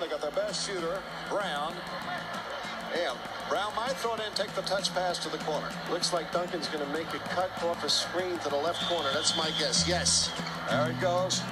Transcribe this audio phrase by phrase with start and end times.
[0.00, 1.74] They got their best shooter, Brown.
[2.94, 5.68] And Brown might throw it in, take the touch pass to the corner.
[5.90, 9.08] Looks like Duncan's going to make a cut off a screen to the left corner.
[9.12, 9.86] That's my guess.
[9.88, 10.30] Yes.
[10.70, 11.42] There it goes.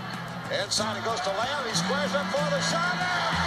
[0.62, 1.68] Inside it goes to Lamb.
[1.68, 3.41] He squares up for the shot.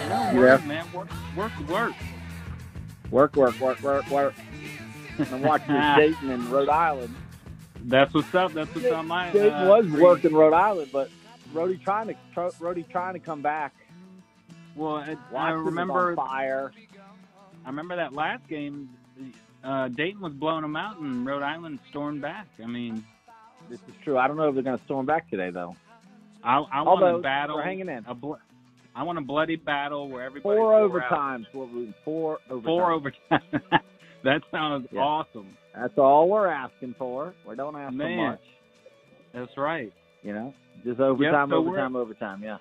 [0.00, 0.34] sorry.
[0.34, 0.56] You there?
[0.56, 0.86] Work, man.
[0.92, 1.92] Work, work, work.
[3.10, 4.34] Work, work, work, work, work.
[5.32, 7.14] I'm watching Dayton and Rhode Island.
[7.84, 8.52] That's what's up.
[8.52, 9.30] That's what's on my.
[9.30, 11.10] Dayton uh, was working Rhode Island, but
[11.54, 13.74] Rhodey trying to Rhodey trying to come back.
[14.76, 16.14] Well, it, I remember.
[16.14, 16.72] fire.
[17.64, 18.90] I remember that last game.
[19.64, 22.46] Uh, Dayton was blowing them out, and Rhode Island stormed back.
[22.62, 23.04] I mean,
[23.68, 24.16] This is true.
[24.16, 25.74] I don't know if they're going to storm back today, though.
[26.48, 27.56] I, I want Although a battle.
[27.56, 28.04] we're hanging in.
[28.08, 28.34] A bl-
[28.96, 30.90] I want a bloody battle where everybody Four out.
[30.90, 31.44] overtimes.
[31.54, 32.64] We're rooting four overtimes.
[32.64, 33.40] Four overtime.
[34.24, 35.00] that sounds Yeah.
[35.00, 35.56] awesome.
[35.78, 37.34] That's all we're asking for.
[37.48, 38.16] We don't ask Man.
[38.18, 38.40] for much.
[39.34, 39.92] That's right.
[40.22, 42.42] You know, just overtime, so overtime, overtime.
[42.42, 42.56] Yeah.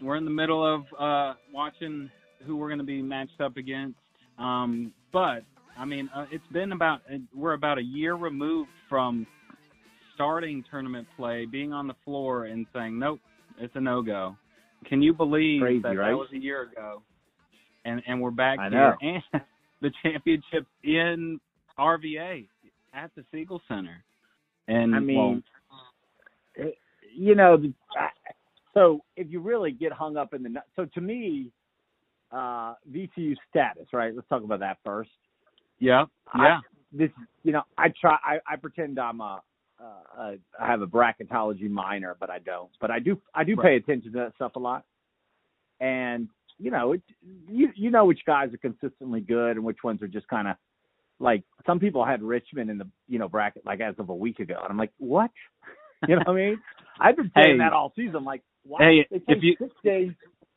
[0.00, 2.10] We're in the middle of uh, watching
[2.46, 3.98] who we're going to be matched up against.
[4.38, 5.42] Um, but
[5.78, 7.00] I mean, uh, it's been about
[7.34, 9.26] we're about a year removed from
[10.22, 13.18] starting tournament play, being on the floor, and saying nope,
[13.58, 14.36] it's a no go.
[14.86, 16.10] Can you believe Crazy, that right?
[16.10, 17.02] that was a year ago?
[17.84, 19.42] And and we're back I here, and
[19.80, 21.40] the championship in
[21.78, 22.46] RVA
[22.94, 24.04] at the Siegel Center.
[24.68, 25.42] And I well, mean,
[26.54, 26.78] it-
[27.14, 28.08] you know, the- I-
[28.74, 31.50] so if you really get hung up in the, so to me,
[32.30, 34.14] uh, VCU status, right?
[34.14, 35.10] Let's talk about that first.
[35.78, 36.60] yeah, I- yeah,
[36.90, 37.10] This,
[37.42, 39.42] you know, I try, I, I pretend I'm a,
[39.82, 42.70] uh, I have a bracketology minor, but I don't.
[42.80, 44.84] But I do, I do pay attention to that stuff a lot.
[45.80, 46.28] And
[46.58, 47.02] you know, it,
[47.48, 50.56] you you know which guys are consistently good and which ones are just kind of
[51.18, 54.38] like some people had Richmond in the you know bracket like as of a week
[54.40, 55.30] ago, and I'm like, what?
[56.08, 56.60] You know what I mean?
[56.98, 57.58] I've been saying Hey.
[57.58, 58.24] that all season.
[58.24, 58.78] Like, why?
[58.80, 60.10] Hey, if you- six days.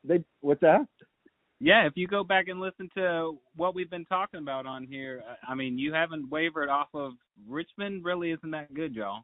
[0.04, 0.88] They what's that?
[1.60, 5.24] Yeah, if you go back and listen to what we've been talking about on here,
[5.48, 7.14] I I mean, you haven't wavered off of
[7.48, 8.04] Richmond.
[8.04, 9.24] Really, isn't that good, y'all?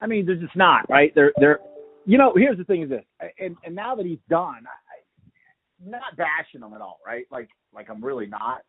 [0.00, 1.12] I mean, they're just not right.
[1.14, 1.60] They're they're.
[2.06, 3.04] You know, here's the thing: is this,
[3.38, 7.24] and and now that he's done, I, am not bashing him at all, right?
[7.30, 8.62] Like like I'm really not.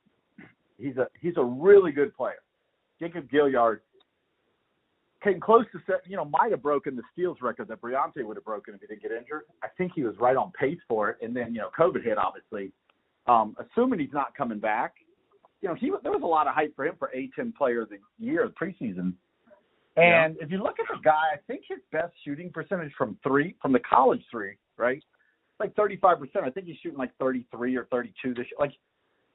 [0.77, 2.35] He's a he's a really good player.
[2.99, 3.79] Jacob Gilyard
[5.25, 8.37] came close to set, you know might have broken the steals record that Briante would
[8.37, 9.43] have broken if he didn't get injured.
[9.63, 12.17] I think he was right on pace for it, and then you know COVID hit
[12.17, 12.71] obviously.
[13.27, 14.93] Um, assuming he's not coming back,
[15.61, 17.89] you know he there was a lot of hype for him for A10 Player of
[17.89, 19.13] the Year the preseason.
[19.97, 23.55] And if you look at the guy, I think his best shooting percentage from three,
[23.61, 25.01] from the college three, right?
[25.57, 26.17] Like 35%.
[26.43, 28.45] I think he's shooting like 33 or 32 this year.
[28.59, 28.73] Like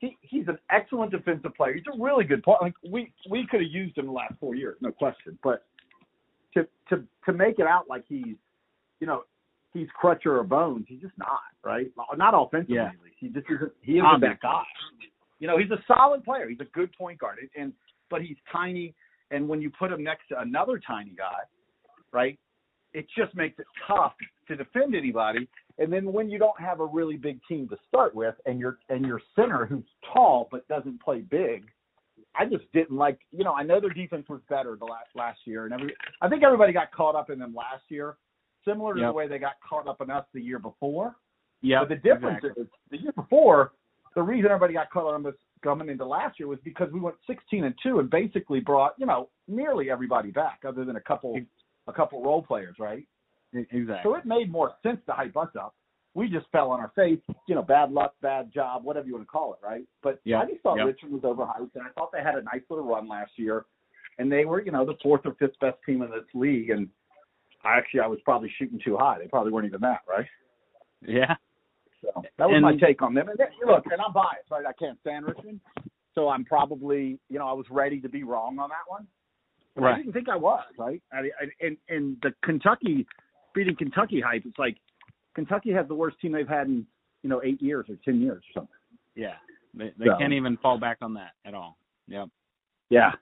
[0.01, 1.75] he he's an excellent defensive player.
[1.75, 2.59] He's a really good player.
[2.61, 5.39] Like we we could have used him the last four years, no question.
[5.43, 5.65] But
[6.55, 8.37] to to to make it out like he's,
[9.01, 9.25] you know,
[9.73, 11.91] he's Crutcher or Bones, he's just not right.
[12.17, 12.87] Not offensively, Yeah.
[12.89, 13.17] at least.
[13.19, 13.73] He just isn't.
[13.83, 14.63] He isn't that guy.
[15.39, 16.49] You know, he's a solid player.
[16.49, 17.73] He's a good point guard, and, and
[18.11, 18.95] but he's tiny.
[19.31, 21.39] And when you put him next to another tiny guy,
[22.13, 22.39] right,
[22.93, 24.15] it just makes it tough
[24.49, 25.49] to defend anybody.
[25.79, 28.79] And then when you don't have a really big team to start with, and your
[28.89, 31.67] and your center who's tall but doesn't play big,
[32.37, 33.19] I just didn't like.
[33.33, 36.29] You know, I know their defense was better the last last year, and every I
[36.29, 38.17] think everybody got caught up in them last year,
[38.65, 39.09] similar to Yep.
[39.09, 41.17] the way they got caught up in us the year before.
[41.63, 43.73] Yeah, But the difference is the year before,
[44.15, 47.01] the reason everybody got caught up on this coming into last year was because we
[47.01, 51.01] went 16 and two and basically brought you know nearly everybody back other than a
[51.01, 51.39] couple
[51.87, 53.07] a couple role players, right?
[53.53, 53.99] exactly.
[54.05, 55.75] So it made more sense to hype us up.
[56.15, 59.27] We just fell on our face, you know, bad luck, bad job, whatever you want
[59.27, 59.85] to call it, right?
[60.03, 60.85] But Yeah, I just thought yeah.
[60.85, 63.65] Richmond was overhyped, and I thought they had a nice little run last year,
[64.19, 66.89] and they were, you know, the fourth or fifth best team in this league, and
[67.65, 69.19] actually I was probably shooting too high.
[69.21, 70.27] They probably weren't even that, right?
[71.07, 71.37] Yeah.
[72.03, 73.29] So that was And- my take on them.
[73.29, 74.67] And then, look, and I'm biased, right?
[74.67, 75.61] I can't stand Richmond,
[76.15, 79.07] so I'm probably, you know, I was ready to be wrong on that one.
[79.77, 81.01] But I didn't think I was, right?
[81.13, 83.07] I, I, and and the Kentucky
[83.55, 84.77] beating Kentucky hype, it's like
[85.35, 86.87] Kentucky has the worst team they've had in
[87.23, 88.77] you know eight years or ten years or something.
[89.15, 89.35] Yeah.
[89.75, 91.77] They they So- can't even fall back on that at all.
[92.09, 92.29] Yep.
[92.89, 93.13] Yeah.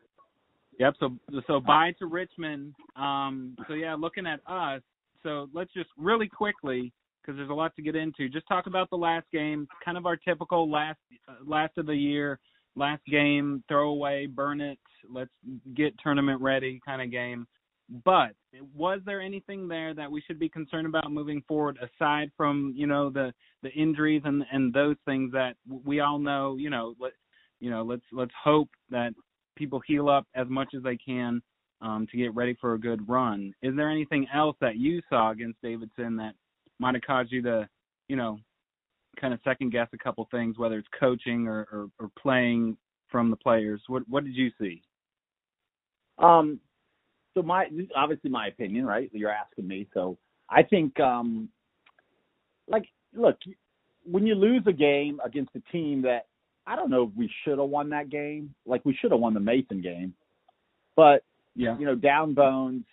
[0.79, 0.95] Yep.
[1.01, 1.17] So
[1.47, 2.75] so bye to Richmond.
[2.97, 3.57] Um.
[3.67, 4.83] So yeah, looking at us.
[5.23, 8.29] So let's just really quickly because there's a lot to get into.
[8.29, 11.95] Just talk about the last game, kind of our typical last uh, last of the
[11.95, 12.39] year,
[12.77, 14.79] last game, throw away, burn it,
[15.11, 15.31] let's
[15.75, 17.47] get tournament ready kind of game.
[18.05, 18.33] But
[18.75, 22.87] was there anything there that we should be concerned about moving forward aside from you
[22.87, 23.33] know the
[23.63, 25.55] the injuries and and those things that
[25.85, 27.13] we all know you know let
[27.61, 29.15] you know let's let's hope that
[29.57, 31.43] people heal up as much as they can
[31.81, 33.53] um, to get ready for a good run.
[33.63, 36.35] Is there anything else that you saw against Davidson that
[36.79, 37.69] might have caused you to,
[38.09, 38.39] you know,
[39.21, 42.77] kind of second guess a couple things, whether it's coaching or, or, or playing
[43.11, 43.81] from the players?
[43.89, 44.83] What what did you see?
[46.19, 46.61] Um,
[47.39, 49.09] so my obviously my opinion, right?
[49.13, 50.19] You're asking me, so
[50.51, 51.49] I think, um,
[52.67, 53.37] like, look,
[54.05, 56.27] when you lose a game against a team that
[56.67, 59.35] I don't know if we should have won that game, like we should have won
[59.35, 60.15] the Mason game,
[60.97, 61.23] but
[61.55, 61.79] Yeah.
[61.79, 62.85] you know, down Bones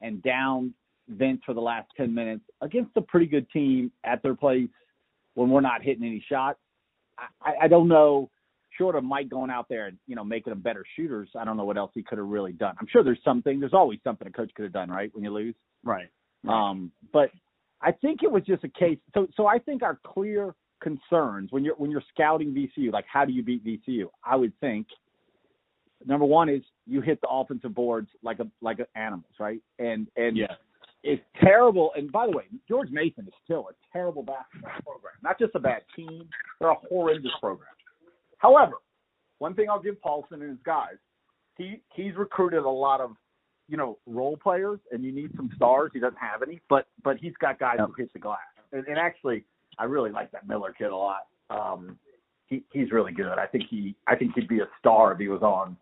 [0.00, 0.74] and down
[1.08, 4.70] Vince for the last 10 minutes against a pretty good team at their place
[5.34, 6.58] when we're not hitting any shots.
[7.42, 8.30] I, I don't know,
[8.78, 11.56] short of Mike going out there and, you know, making them better shooters, I don't
[11.56, 12.74] know what else he could have really done.
[12.80, 15.30] I'm sure there's something, there's always something a coach could have done, right, when you
[15.30, 15.54] lose.
[15.82, 16.08] Right.
[16.48, 17.30] Um, but
[17.80, 18.98] I think it was just a case.
[19.14, 23.24] So, so I think our clear concerns when you're when you're scouting VCU, like how
[23.24, 24.06] do you beat VCU?
[24.24, 24.86] I would think
[26.04, 29.60] number one is you hit the offensive boards like a like a animals, right?
[29.78, 30.54] And and Yeah.
[31.02, 31.92] it's terrible.
[31.96, 35.14] And by the way, George Mason is still a terrible basketball program.
[35.22, 36.28] Not just a bad team;
[36.60, 37.73] they're a horrendous program.
[38.44, 38.74] However,
[39.38, 40.96] one thing I'll give Paulson and his guys,
[41.56, 43.12] he he's recruited a lot of
[43.68, 45.92] you know role players, and you need some stars.
[45.94, 48.40] He doesn't have any, but but he's got guys who hit the glass.
[48.72, 49.44] And, and actually,
[49.78, 51.26] I really like that Miller kid a lot.
[51.48, 51.98] Um,
[52.48, 53.38] he he's really good.
[53.38, 55.74] I think he I think he'd be a star if he was on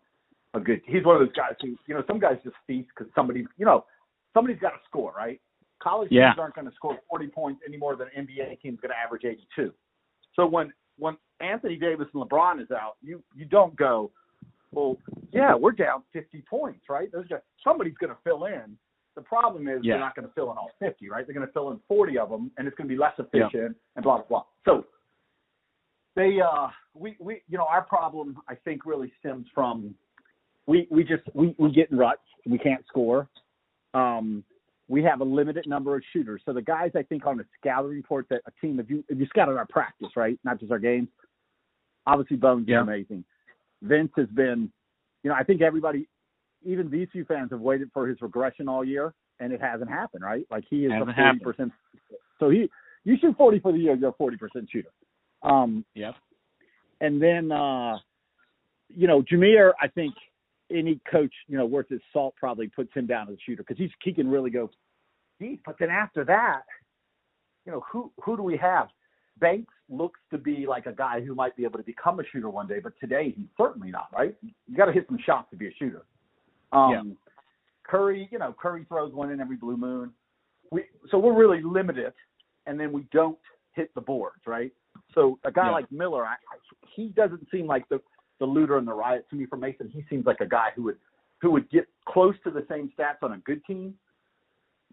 [0.53, 0.81] a good.
[0.85, 3.65] He's one of those guys who you know some guys just feast because somebody you
[3.65, 3.83] know
[4.33, 5.41] somebody's got to score, right?
[5.81, 6.29] College Yeah.
[6.29, 8.97] teams aren't going to score 40 points any more than an NBA team's going to
[8.97, 9.73] average 82.
[10.33, 14.11] So when when Anthony Davis and LeBron is out, you you don't go,
[14.71, 14.97] well,
[15.31, 17.09] yeah, we're down 50 points, right?
[17.63, 18.77] Somebody's going to fill in.
[19.15, 19.93] The problem is Yeah.
[19.93, 21.25] they're not going to fill in all 50, right?
[21.27, 23.25] They're going to fill in 40 of them, and it's going to be less Yeah.
[23.25, 24.43] efficient and blah blah blah.
[24.65, 24.85] So
[26.15, 29.95] they uh we we you know our problem I think really stems from
[30.67, 33.27] we we just we we get in ruts we can't score
[33.95, 34.43] um
[34.87, 37.89] we have a limited number of shooters so the guys I think on the scouting
[37.91, 40.77] report that a team if you if you scouted our practice right not just our
[40.79, 41.07] games
[42.07, 42.81] obviously Bones Yeah.
[42.81, 43.23] is amazing
[43.81, 44.71] Vince has been
[45.23, 46.07] you know I think everybody
[46.65, 50.45] even VCU fans have waited for his regression all year and it hasn't happened right
[50.51, 51.71] like he is a forty percent
[52.39, 52.69] so he
[53.03, 54.91] you shoot forty for the year you're a forty percent shooter
[55.43, 56.15] um Yep.
[57.01, 57.97] and then uh
[58.95, 60.13] you know Jamir, I think
[60.71, 63.77] any coach you know worth his salt probably puts him down as a shooter because
[63.77, 64.69] he's he can really go
[65.39, 65.61] deep.
[65.65, 66.61] But then after that,
[67.65, 68.87] you know who who do we have?
[69.39, 72.49] Banks looks to be like a guy who might be able to become a shooter
[72.49, 74.07] one day, but today he's certainly not.
[74.13, 74.35] Right?
[74.41, 76.03] You got to hit some shots to be a shooter.
[76.71, 77.01] Um, Yeah.
[77.85, 80.13] Curry, you know, Curry throws one in every blue moon.
[80.71, 82.13] We so we're really limited,
[82.65, 83.37] and then we don't
[83.73, 84.71] hit the boards, right?
[85.13, 85.71] So a guy Yeah.
[85.71, 86.35] like Miller, I,
[86.95, 87.99] he doesn't seem like the
[88.39, 89.89] the looter and the riot to me for Mason.
[89.89, 90.97] He seems like a guy who would
[91.41, 93.95] who would get close to the same stats on a good team,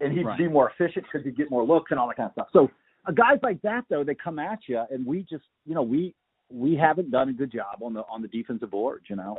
[0.01, 0.37] and he'd Right.
[0.37, 2.49] be more efficient because he'd get more looks and all that kind of stuff.
[2.51, 2.69] So
[3.07, 6.15] uh, guys like that though, they come at you, and we just you know we
[6.51, 9.37] we haven't done a good job on the on the defensive boards, you know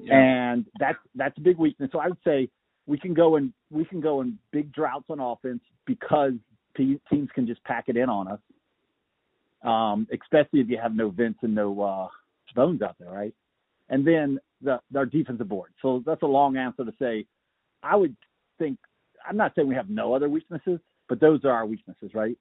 [0.00, 0.16] Yeah.
[0.18, 1.90] and that's that's a big weakness.
[1.92, 2.48] So I would say
[2.86, 6.32] we can go in we can go in big droughts on offense because
[6.76, 8.40] te- teams can just pack it in on us.
[9.64, 12.08] Um, especially if you have no Vince and no uh,
[12.54, 13.34] Bones out there, right?
[13.88, 15.70] And then the our defensive board.
[15.82, 17.26] So that's a long answer to say.
[17.82, 18.16] I would
[18.58, 18.78] think
[19.28, 22.36] I'm not saying we have no other weaknesses, but those are our weaknesses, right?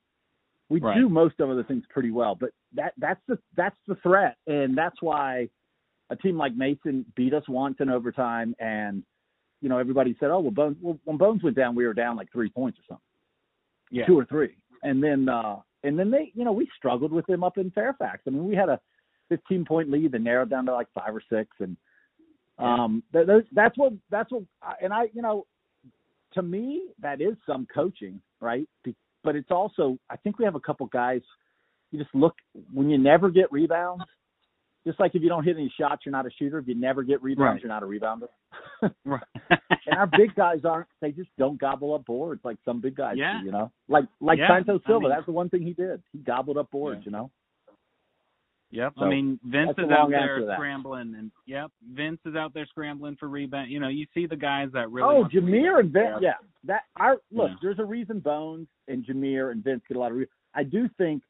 [0.72, 0.96] We Right.
[0.96, 4.78] do most of other things pretty well, but that that's the that's the threat, and
[4.78, 5.50] that's why
[6.10, 9.04] a team like Mason beat us once in overtime, and
[9.62, 12.16] you know everybody said, "Oh well, Bones." Well, when Bones went down, we were down
[12.16, 13.04] like three points or something,
[13.90, 14.06] yeah.
[14.06, 17.44] two or three, and then uh and then they, you know, we struggled with them
[17.44, 18.22] up in Fairfax.
[18.26, 18.80] I mean, we had a
[19.28, 21.76] 15 point lead that narrowed down to like five or six, and
[22.60, 24.44] um th- those, that's what that's what,
[24.82, 25.46] and I, you know,
[26.34, 28.70] to me, that is some coaching, right?
[28.86, 31.22] Be- But it's also, I think we have a couple guys.
[31.92, 32.34] You just look
[32.74, 34.04] when you never get rebounds.
[34.88, 36.58] Just like if you don't hit any shots, you're not a shooter.
[36.58, 37.62] If you never get rebounds, Right.
[37.62, 38.28] you're not a rebounder.
[39.06, 39.22] Right.
[39.86, 40.88] and our big guys aren't.
[41.02, 43.40] They just don't gobble up boards like some big guys Yeah.
[43.40, 43.46] do.
[43.46, 45.02] You know, like like Yeah, Santos I Silva.
[45.02, 46.02] mean- that's the one thing he did.
[46.12, 47.02] He gobbled up boards.
[47.02, 47.06] Yeah.
[47.06, 47.32] You know.
[48.72, 48.94] Yep.
[48.98, 53.18] So, I mean, Vince is out there scrambling, and yep, Vince is out there scrambling
[53.20, 53.70] for rebound.
[53.70, 55.08] You know, you see the guys that really.
[55.14, 56.20] oh, Jamir and Vince.
[56.22, 56.84] Yeah, that.
[56.96, 57.50] Our look.
[57.50, 57.56] Yeah.
[57.62, 60.18] There's a reason Bones and Jamir and Vince get a lot of.
[60.18, 61.22] Re- I do think.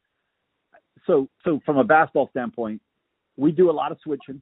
[1.06, 2.80] So so from a basketball standpoint,
[3.36, 4.40] we do a lot of switching.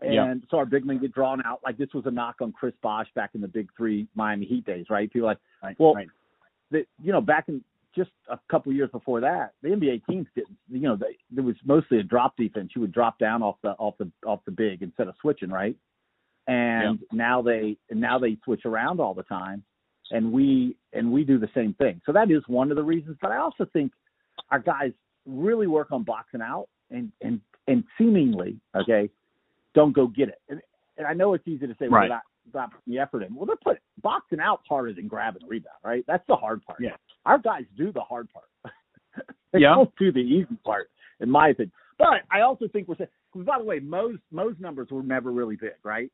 [0.00, 0.34] And Yeah.
[0.50, 1.60] so our big men get drawn out.
[1.64, 4.64] Like this was a knock on Chris Bosh back in the Big Three Miami Heat
[4.66, 5.10] days, right?
[5.10, 6.08] People like, Right, well, right.
[6.70, 7.64] that you know back in
[7.98, 10.56] just a couple years before that, the NBA teams didn't.
[10.70, 12.70] You know, they, there was mostly a drop defense.
[12.74, 15.76] You would drop down off the off the off the big instead of switching, right?
[16.46, 19.62] And now they now they switch around all the time,
[20.10, 22.00] and we and we do the same thing.
[22.06, 23.18] So that is one of the reasons.
[23.20, 23.92] But I also think
[24.50, 24.92] our guys
[25.26, 29.10] really work on boxing out and and and seemingly okay,
[29.74, 30.40] don't go get it.
[30.48, 30.62] And,
[30.96, 32.10] and I know it's easy to say, well, Right.
[32.54, 33.34] not putting the effort in.
[33.34, 36.04] Well, they're putting boxing out harder than grabbing a rebound, right?
[36.06, 36.80] That's the hard part.
[36.80, 36.96] Yeah.
[37.26, 38.46] Our guys do the hard part.
[39.52, 39.74] they Yeah.
[39.74, 41.72] don't do the easy part, in my opinion.
[41.98, 43.10] But I also think we're saying.
[43.34, 46.10] By the way, Mo's Mo's numbers were never really big, right?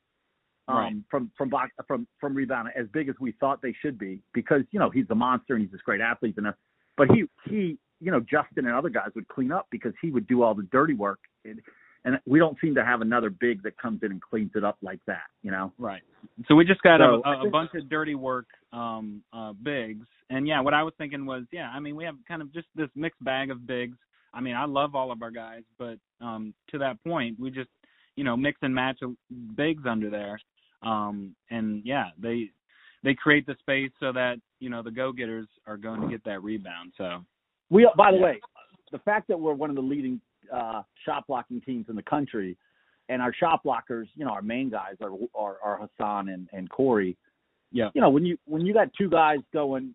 [0.67, 0.95] Um, Right.
[1.11, 4.63] From from box from from rebound as big as we thought they should be because
[4.73, 6.53] you know he's a monster and he's this great athlete and uh,
[6.97, 10.27] but he he you know Justin and other guys would clean up because he would
[10.27, 11.61] do all the dirty work and,
[12.05, 14.77] and we don't seem to have another big that comes in and cleans it up
[14.83, 15.73] like that, you know.
[15.79, 16.03] Right.
[16.49, 19.23] So we just got So, a, I a, a think- bunch of dirty work um
[19.33, 20.07] uh bigs.
[20.31, 22.67] And yeah, what I was thinking was, yeah, I mean, we have kind of just
[22.75, 23.97] this mixed bag of bigs.
[24.33, 27.71] I mean, I love all of our guys, but um to that point, we just,
[28.17, 28.99] you know, mix and match
[29.57, 30.39] bigs under there.
[30.83, 32.51] Um and yeah, they
[33.03, 36.43] they create the space so that, you know, the go-getters are going to get that
[36.43, 36.91] rebound.
[36.97, 37.23] So,
[37.69, 38.41] We, by the way,
[38.93, 42.57] the fact that we're one of the leading uh, shot blocking teams in the country,
[43.09, 46.71] and our shot blockers, you know, our main guys are are, are Hason and, and
[46.71, 47.17] Corey.
[47.73, 47.91] Yeah.
[47.95, 49.95] You know, when you when you got two guys going,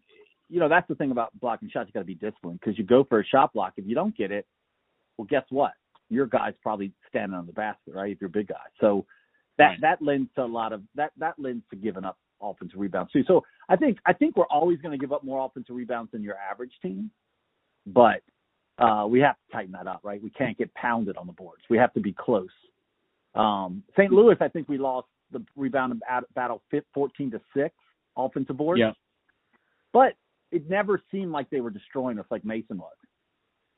[0.50, 1.88] you know, that's the thing about blocking shots.
[1.88, 3.74] You got to be disciplined because you go for a shot block.
[3.78, 4.46] If you don't get it,
[5.18, 5.72] well, guess what?
[6.10, 8.12] Your guy's probably standing on the basket, right?
[8.12, 9.06] If you're a big guy, so
[9.58, 9.82] that Right.
[9.82, 13.24] that lends to a lot of that that lends to giving up offensive rebounds too.
[13.28, 16.24] So I think I think we're always going to give up more offensive rebounds than
[16.24, 17.12] your average team,
[17.86, 18.22] but
[18.80, 20.22] uh, we have to tighten that up, right?
[20.22, 21.64] We can't get pounded on the boards.
[21.70, 22.50] We have to be close.
[23.36, 24.12] Um, St.
[24.12, 26.02] Louis, I think we lost the rebound
[26.34, 27.76] battle fit 14 to six
[28.18, 28.92] offensive boards, yeah.
[29.94, 30.14] but
[30.52, 32.94] it never seemed like they were destroying us like Mason was.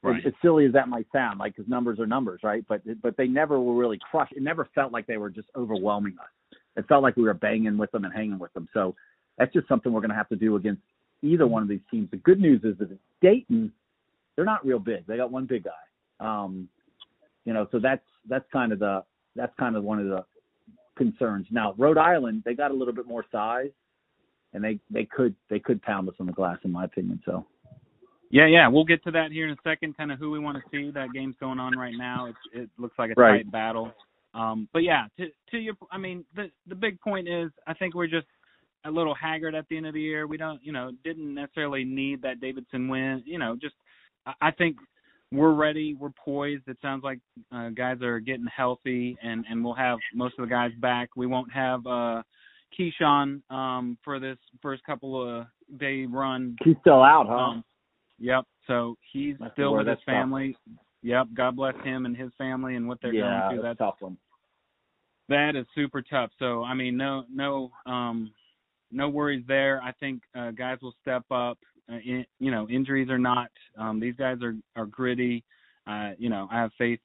[0.04, 0.18] Right.
[0.18, 2.66] As, as silly as that might sound, like because numbers are numbers, right?
[2.68, 4.34] But but they never were really crushed.
[4.36, 6.58] It never felt like they were just overwhelming us.
[6.76, 8.68] It felt like we were banging with them and hanging with them.
[8.74, 8.96] So
[9.38, 10.82] that's just something we're going to have to do against
[11.22, 12.10] either one of these teams.
[12.10, 13.72] The good news is that Dayton,
[14.42, 15.06] they're not real big.
[15.06, 15.70] They got one big guy.
[16.20, 16.68] Um,
[17.46, 19.04] you know, so that's that's kind of the
[19.36, 20.26] that's kind of one of the
[20.98, 21.46] concerns.
[21.52, 23.70] Now Rhode Island, they got a little bit more size,
[24.54, 27.22] and they they could they could pound us on the glass, in my opinion.
[27.24, 27.46] So
[28.32, 29.96] Yeah, yeah, we'll get to that here in a second.
[29.96, 30.90] Kind of who we want to see.
[30.90, 32.26] That game's going on right now.
[32.26, 33.44] It's, it looks like a Right.
[33.44, 33.94] tight battle.
[34.34, 37.94] Um, but yeah, to to your, I mean, the the big point is, I think
[37.94, 38.28] we're just
[38.86, 40.26] a little haggard at the end of the year.
[40.26, 43.22] We don't, you know, didn't necessarily need that Davidson win.
[43.26, 43.76] You know, just
[44.42, 44.78] I think
[45.32, 45.94] we're ready.
[45.94, 46.68] We're poised.
[46.68, 47.20] It sounds like
[47.52, 51.10] uh, guys are getting healthy, and and we'll have most of the guys back.
[51.16, 52.22] We won't have uh,
[52.78, 55.48] KeShawn um, for this first couple of
[55.80, 57.36] day run he's still out, huh?
[57.36, 57.64] um,
[58.20, 58.44] yep.
[58.68, 60.56] So he's That's still with his family.
[61.04, 61.28] Yep.
[61.34, 63.64] God bless him and his family and what they're yeah, going through.
[63.64, 64.18] that's That's tough one.
[65.30, 66.30] that is super tough.
[66.40, 68.32] So I mean, no, no, um,
[68.92, 69.82] no worries there.
[69.82, 71.58] I think uh, guys will step up.
[71.92, 75.44] Uh, in, you know, injuries or not, um, these guys are are gritty.
[75.88, 77.00] Uh, you know, I have faith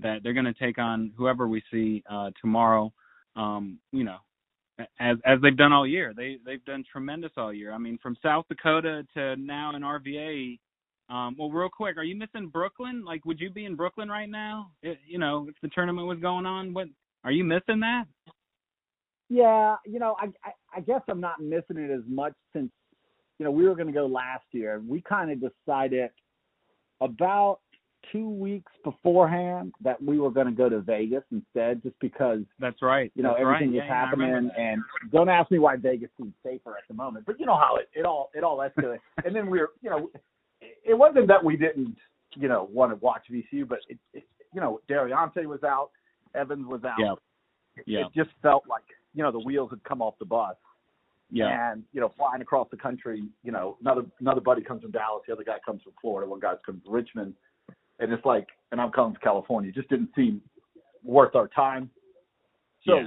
[0.00, 2.92] that they're going to take on whoever we see uh, tomorrow.
[3.36, 4.16] Um, you know,
[4.98, 6.12] as as they've done all year.
[6.16, 7.72] They they've done tremendous all year.
[7.72, 10.58] I mean, from South Dakota to now in RVA.
[11.08, 13.04] Um, well, real quick, are you missing Brooklyn?
[13.04, 14.70] Like, would you be in Brooklyn right now?
[14.80, 16.86] It, you know, if the tournament was going on, what
[17.24, 18.04] are you missing that?
[19.28, 22.70] Yeah, you know, I, I I guess I'm not missing it as much since
[23.40, 24.82] you know we were going to go last year.
[24.86, 26.10] We kind of decided
[27.00, 27.60] about
[28.12, 32.82] two weeks beforehand that we were going to go to Vegas instead, just because That's
[32.82, 33.10] right.
[33.14, 33.76] you know That's everything right.
[33.76, 34.72] was Yeah, yeah, I remember happening.
[34.72, 37.76] And don't ask me why Vegas seems safer at the moment, but you know how
[37.76, 38.98] it it all it all escalated.
[39.24, 40.10] and then we were, you know,
[40.60, 41.96] it, it wasn't that we didn't
[42.36, 45.92] you know want to watch VCU, but it, it you know De'Riante was out,
[46.34, 47.14] Evans was out Yeah.
[47.86, 48.00] Yeah.
[48.00, 50.56] it just felt like you know the wheels had come off the bus
[51.30, 51.72] Yeah.
[51.72, 55.22] And you know, flying across the country, you know, another another buddy comes from Dallas,
[55.26, 57.34] the other guy comes from Florida, one guy comes from Richmond,
[57.98, 59.70] and it's like, and I'm coming from California.
[59.70, 60.40] It just didn't seem
[61.04, 61.90] worth our time.
[62.86, 63.06] So, Yeah.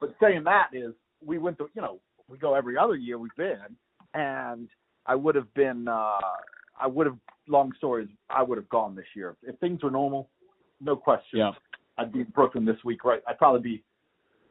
[0.00, 0.92] but saying that is,
[1.24, 3.76] we went to, you know, we go every other year we've been,
[4.14, 4.68] and
[5.06, 6.18] I would have been, uh
[6.80, 7.18] I would have.
[7.48, 10.30] Long stories, I would have gone this year if things were normal,
[10.80, 11.40] no question.
[11.40, 11.50] Yeah.
[11.98, 13.20] I'd be in Brooklyn this week, right?
[13.26, 13.84] I'd probably be,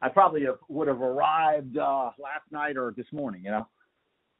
[0.02, 3.66] I probably have, would have arrived uh last night or this morning, you know.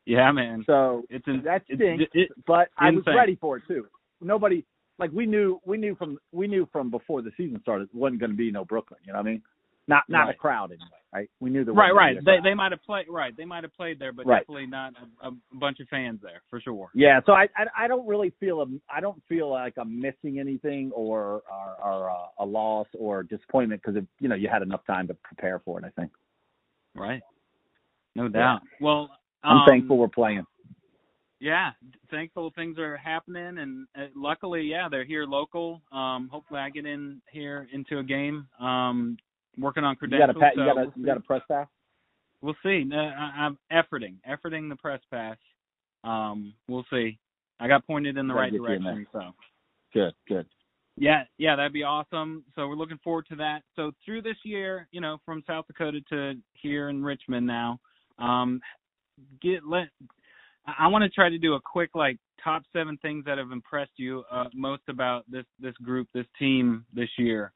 [0.04, 0.64] Yeah, man.
[0.66, 3.14] So It's in, that stinks, it- but I was insane.
[3.16, 3.86] ready for it too.
[4.20, 4.64] Nobody
[4.98, 8.20] like we knew we knew from we knew from before the season started it wasn't
[8.20, 9.00] going to be no Brooklyn.
[9.04, 9.42] You know what I mean?
[9.88, 10.34] Not not Right.
[10.34, 11.30] a crowd anyway, right?
[11.40, 12.16] We knew there right, right.
[12.16, 13.36] a They they might have played right.
[13.36, 14.40] They might have played there, but Right.
[14.40, 16.90] definitely not a, a bunch of fans there for sure.
[16.94, 20.38] Yeah, so I, I I don't really feel a I don't feel like I'm missing
[20.38, 24.86] anything or or, or uh, a loss or disappointment because you know you had enough
[24.86, 25.84] time to prepare for it.
[25.84, 26.12] I think
[26.94, 27.22] Right.
[28.14, 28.60] No doubt.
[28.80, 29.10] Well,
[29.42, 30.44] I'm um, thankful we're playing.
[31.40, 31.70] Yeah,
[32.10, 35.82] thankful things are happening, and uh, luckily, yeah, they're here local.
[35.90, 38.46] Um, hopefully, I get in here into a game.
[38.60, 39.16] Um,
[39.58, 40.52] working on You got a credentials.
[40.56, 41.66] you so got a we'll you got a press pass.
[42.40, 42.84] We'll see.
[42.92, 45.36] I, I'm efforting, efforting the press pass.
[46.04, 47.18] Um, we'll see.
[47.60, 49.20] I got pointed in the Gotta right get you in direction, so
[49.94, 50.46] Good, good.
[50.96, 52.44] yeah, yeah, that'd be awesome.
[52.56, 53.60] So we're looking forward to that.
[53.76, 57.78] So through this year, you know, from South Dakota to here in Richmond now,
[58.18, 58.60] um,
[59.40, 59.88] get let.
[60.78, 63.92] I want to try to do a quick like top seven things that have impressed
[63.96, 67.52] you uh, most about this this group, this team this year.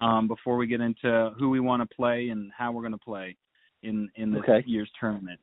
[0.00, 2.98] Um, before we get into who we want to play and how we're going to
[2.98, 3.36] play
[3.82, 4.64] in in this Okay.
[4.66, 5.40] year's tournament.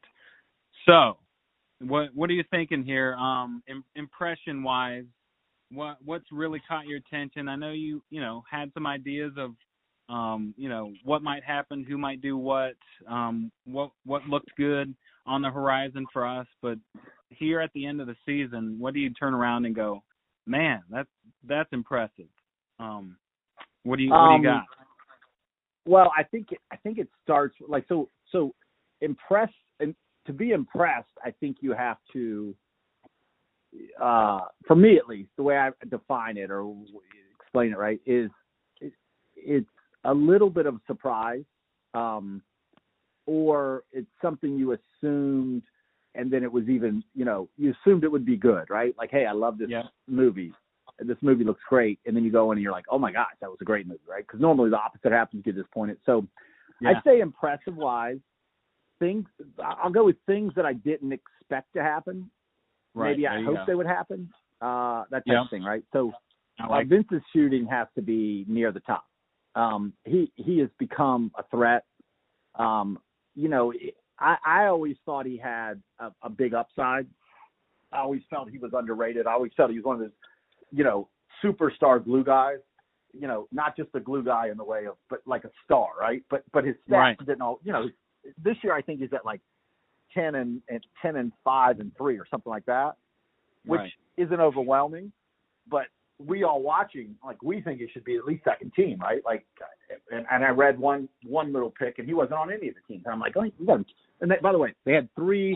[0.86, 1.18] So,
[1.80, 3.14] what what are you thinking here?
[3.16, 5.06] Um, Im- impression wise,
[5.72, 7.48] what what's really caught your attention?
[7.48, 9.52] I know you you know had some ideas of
[10.10, 12.76] um, you know what might happen, who might do what,
[13.08, 14.96] um, what what looked good
[15.26, 16.78] on the horizon for us, but
[17.30, 20.02] here at the end of the season, what do you turn around and go,
[20.46, 21.10] man, that's
[21.46, 22.30] that's impressive.
[22.80, 23.18] Um,
[23.88, 24.64] what do you what do Um, you got?
[25.86, 28.54] Well, I think it, I think it starts like so so
[29.02, 29.96] impressed and
[30.26, 32.54] to be impressed, I think you have to
[34.02, 36.70] uh for me at least, the way I define it or
[37.40, 38.30] explain it right is
[38.82, 38.94] it,
[39.36, 39.70] it's
[40.04, 41.44] a little bit of surprise
[41.94, 42.42] um
[43.26, 45.64] or it's something you assumed
[46.16, 48.96] and then it was even, you know, you assumed it would be good, right?
[48.98, 49.84] Like, hey, I love this Yeah.
[50.08, 50.52] movie.
[51.00, 53.34] This movie looks great, and then you go in and you're like, oh my gosh,
[53.42, 54.26] that was a great movie, right?
[54.26, 55.44] Because normally the opposite happens.
[55.46, 55.98] You get disappointed.
[56.06, 56.28] So
[56.82, 56.90] Yeah.
[56.92, 58.20] I'd say impressive wise,
[59.00, 59.28] things.
[59.64, 62.30] I'll go with things that I didn't expect to happen.
[62.94, 63.64] Right, Maybe there I you hope go.
[63.68, 64.30] they would happen.
[64.60, 65.42] Uh, that type Yeah.
[65.44, 65.84] of thing, right?
[65.94, 66.14] So
[66.64, 69.06] uh, like Vince's shooting has to be near the top.
[69.56, 71.86] Um, he he has become a threat.
[72.56, 73.00] Um,
[73.36, 73.72] you know,
[74.20, 77.08] I, I always thought he had a, a big upside.
[77.92, 79.28] I always felt he was underrated.
[79.28, 80.12] I always felt he was one of those,
[80.72, 81.08] you know,
[81.44, 82.58] superstar glue guys.
[83.14, 85.90] You know, not just a glue guy in the way of, but like a star,
[86.00, 86.22] right?
[86.30, 87.18] But but his stats Right.
[87.20, 87.60] didn't all.
[87.64, 87.86] You know,
[88.44, 89.42] this year I think he's at like
[90.14, 92.96] ten and, and ten and five and three or something like that,
[93.66, 93.92] which Right.
[94.18, 95.12] isn't overwhelming,
[95.68, 95.88] but
[96.20, 99.22] we all watching, like we think it should be at least second team, right?
[99.24, 99.46] Like,
[100.12, 102.82] and, and I read one one little pick, and he wasn't on any of the
[102.94, 103.04] teams.
[103.06, 103.86] And I'm like, oh, got him.
[104.22, 105.56] And they, by the way, they had three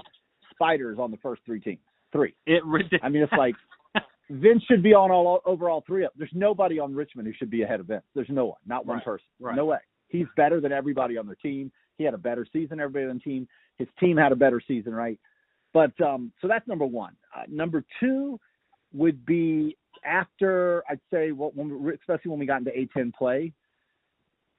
[0.51, 1.79] spiders on the first three teams.
[2.11, 2.33] Three.
[2.45, 2.63] it.
[2.65, 3.01] ridiculous.
[3.03, 3.55] I mean, it's like
[4.29, 6.11] Vince should be on all over all three of.
[6.11, 6.19] them.
[6.19, 8.03] There's nobody on Richmond who should be ahead of Vince.
[8.15, 9.25] There's no one, not one Right, person.
[9.39, 9.55] right.
[9.55, 9.79] No way.
[10.07, 11.71] He's better than everybody on their team.
[11.97, 13.47] He had a better season than everybody on the team.
[13.77, 15.19] His team had a better season, right?
[15.73, 17.15] But um, so that's number one.
[17.35, 18.39] Uh, number two
[18.93, 23.53] would be after I'd say what when we, especially when we got into A10 play,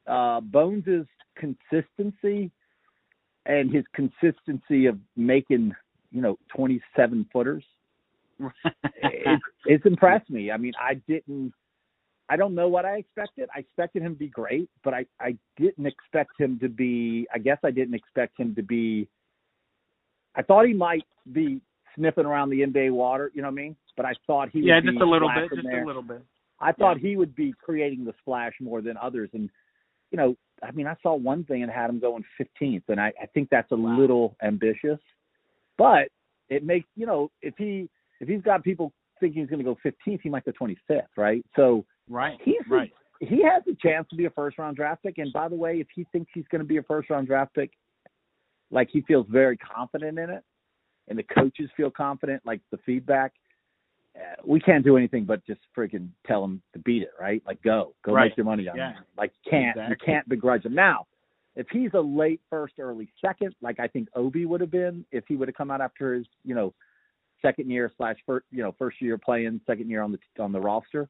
[0.06, 2.50] uh, Bones' consistency
[3.46, 5.72] and his consistency of making
[6.10, 7.64] you know 27 footers
[8.94, 10.50] it's, it's impressed me.
[10.50, 11.52] I mean, I didn't.
[12.28, 13.48] I don't know what I expected.
[13.54, 17.26] I expected him to be great, but I I didn't expect him to be.
[17.34, 19.08] I guess I didn't expect him to be.
[20.34, 21.60] I thought he might be
[21.94, 23.30] sniffing around the NBA water.
[23.34, 23.76] You know what I mean?
[23.96, 25.82] But I thought he yeah, would just be a little bit, just there.
[25.82, 26.22] a little bit.
[26.62, 29.28] I thought he would be creating the splash more than others.
[29.34, 29.50] And,
[30.12, 33.12] you know, I mean, I saw one thing and had him going 15th, and I,
[33.20, 33.98] I think that's a Wow.
[33.98, 35.00] little ambitious.
[35.76, 36.08] But
[36.48, 37.90] it makes, you know, if he
[38.22, 41.44] if he's got people thinking he's going to go 15th, he might go 25th, right?
[41.56, 42.38] So Right.
[42.42, 42.92] he's right.
[43.20, 45.18] he has a chance to be a first round draft pick.
[45.18, 47.54] And by the way, if he thinks he's going to be a first round draft
[47.54, 47.70] pick,
[48.70, 50.42] like he feels very confident in it,
[51.08, 53.32] and the coaches feel confident, like the feedback,
[54.16, 57.42] uh, we can't do anything but just freaking tell him to beat it, right?
[57.46, 58.30] Like go, go Right.
[58.30, 58.90] make your money on Yeah.
[58.90, 58.96] it.
[59.16, 60.74] Like you can't you can't begrudge him.
[60.74, 61.06] Now,
[61.56, 65.24] if he's a late first, early second, like I think Obi would have been if
[65.28, 66.74] he would have come out after his, you know,
[67.42, 70.60] second year slash first, you know, first year playing, second year on the on the
[70.60, 71.08] roster,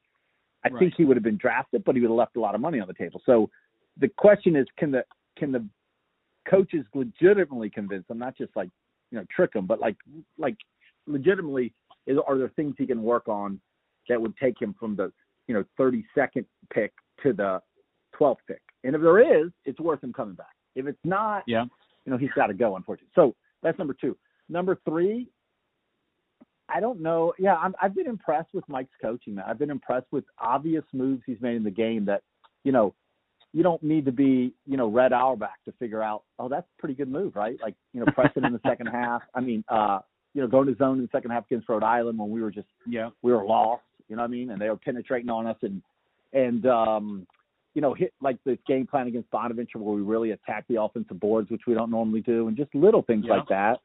[0.64, 0.78] I Right.
[0.78, 2.80] think he would have been drafted, but he would have left a lot of money
[2.80, 3.20] on the table.
[3.26, 3.50] So
[3.98, 5.04] the question is, can the
[5.36, 5.66] can the
[6.48, 8.68] coaches legitimately convince him, not just like
[9.10, 9.96] you know trick him, but like
[10.38, 10.56] like
[11.06, 11.72] legitimately,
[12.06, 13.60] is, are there things he can work on
[14.08, 15.12] that would take him from the
[15.46, 16.92] you know 32nd pick
[17.22, 17.60] to the
[18.18, 18.62] 12th pick?
[18.84, 20.54] And if there is, it's worth him coming back.
[20.74, 21.64] If it's not, Yeah.
[22.04, 22.76] you know he's got to go.
[22.76, 24.16] Unfortunately, so that's number two.
[24.48, 25.28] Number three,
[26.74, 27.32] I don't know.
[27.38, 29.34] Yeah, I'm, I've been impressed with Mike's coaching.
[29.36, 29.44] Man.
[29.46, 32.22] I've been impressed with obvious moves he's made in the game that,
[32.64, 32.94] you know,
[33.52, 36.80] you don't need to be, you know, Red Auerbach to figure out, oh, that's a
[36.80, 37.58] pretty good move, right?
[37.60, 39.22] Like, you know, pressing in the second half.
[39.34, 39.98] I mean, uh,
[40.34, 42.50] you know, going to zone in the second half against Rhode Island when we were
[42.50, 43.10] just Yeah.
[43.20, 44.50] we were lost, you know what I mean?
[44.50, 45.82] And they were penetrating on us and
[46.32, 47.26] and um
[47.74, 51.18] you know, hit like this game plan against Bonaventure where we really attack the offensive
[51.18, 53.36] boards, which we don't normally do, and just little things Yeah.
[53.36, 53.80] like that.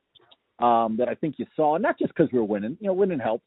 [0.59, 2.93] Um, that I think you saw, and not just because we were winning, you know,
[2.93, 3.45] winning helps,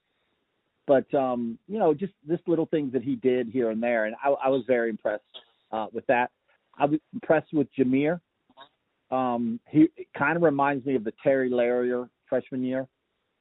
[0.86, 4.14] but um, you know, just just little things that he did here and there, and
[4.24, 5.24] I, I was very impressed
[5.72, 6.30] uh, with that.
[6.78, 8.20] I was impressed with Jamir.
[9.10, 12.86] Um, he kind of reminds me of the Terry Larrier freshman year,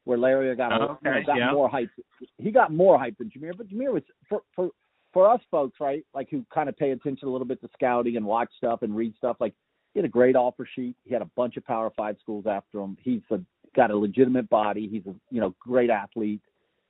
[0.05, 1.51] where Larrier got, a, you know, got yeah.
[1.51, 1.89] more hype.
[2.37, 4.69] He got more hype than Jamir, but Jamir was for for
[5.13, 6.03] for us folks, right?
[6.13, 8.95] Like who kind of pay attention a little bit to scouting and watch stuff and
[8.95, 9.37] read stuff.
[9.39, 9.53] Like
[9.93, 10.95] he had a great offer sheet.
[11.03, 12.97] He had a bunch of Power Five schools after him.
[13.01, 13.39] He's a,
[13.75, 14.87] got a legitimate body.
[14.87, 16.41] He's a you know great athlete.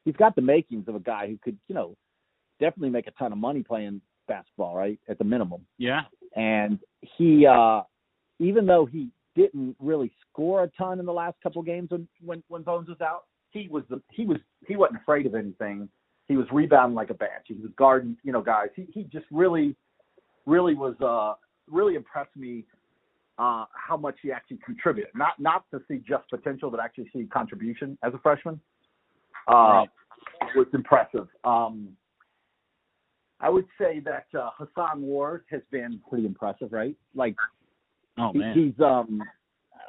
[0.05, 1.95] He's got the makings of a guy who could you know
[2.59, 4.99] definitely make a ton of money playing basketball, right?
[5.07, 6.01] At the minimum Yeah.
[6.35, 6.79] and
[7.17, 7.81] he uh
[8.39, 12.43] even though he didn't really score a ton in the last couple games when when
[12.47, 14.37] when Bones was out, he was the he was
[14.67, 15.89] he wasn't afraid of anything.
[16.27, 17.55] He was rebounding like a banshee.
[17.55, 18.67] He was guarding, you know, guys.
[18.75, 19.75] He he just really
[20.45, 21.33] really was uh
[21.67, 22.65] really impressed me
[23.39, 25.11] uh how much he actually contributed.
[25.15, 28.59] Not not to see just potential, but actually see contribution as a freshman.
[29.47, 29.89] Uh Right.
[30.55, 31.27] was impressive.
[31.43, 31.95] Um
[33.41, 36.95] I would say that uh, Hason Ward has been pretty impressive, right?
[37.15, 37.35] Like
[38.17, 38.53] Oh he, man.
[38.55, 39.23] he's um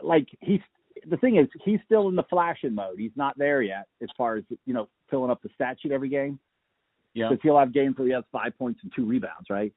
[0.03, 0.61] like he's
[1.09, 2.99] the thing is he's still in the flashing mode.
[2.99, 6.09] He's not there yet as far as you know filling up the stat sheet every
[6.09, 6.39] game.
[7.15, 7.29] Yeah.
[7.29, 9.73] Because he'll have games where he has five points and two rebounds, right?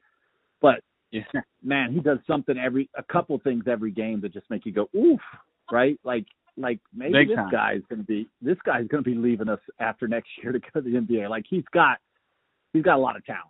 [0.62, 0.82] But
[1.14, 1.42] Yeah.
[1.64, 4.90] man, he does something every a couple things every game that just make you go
[4.96, 5.20] oof,
[5.72, 6.00] right?
[6.04, 6.26] Like
[6.58, 7.52] like maybe Big this time.
[7.52, 10.82] guy's gonna be this guy's gonna be leaving us after next year to go to
[10.82, 11.30] the NBA.
[11.30, 11.98] Like he's got
[12.74, 13.44] he's got a lot of talent.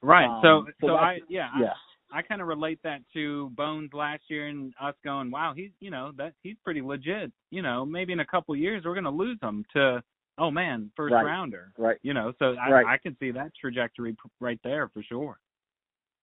[0.00, 0.26] Right.
[0.26, 1.72] Um, so so so I yeah, yeah.
[2.12, 5.70] I, I kind of relate that to Bones last year and us going, wow, he's
[5.80, 7.32] you know that he's pretty legit.
[7.50, 10.02] You know, maybe in a couple years we're gonna lose him to
[10.38, 11.24] oh man, first Right.
[11.24, 11.72] rounder.
[11.78, 11.98] Right.
[12.02, 12.86] You know, so I, Right.
[12.86, 15.38] I can see that trajectory right there for sure.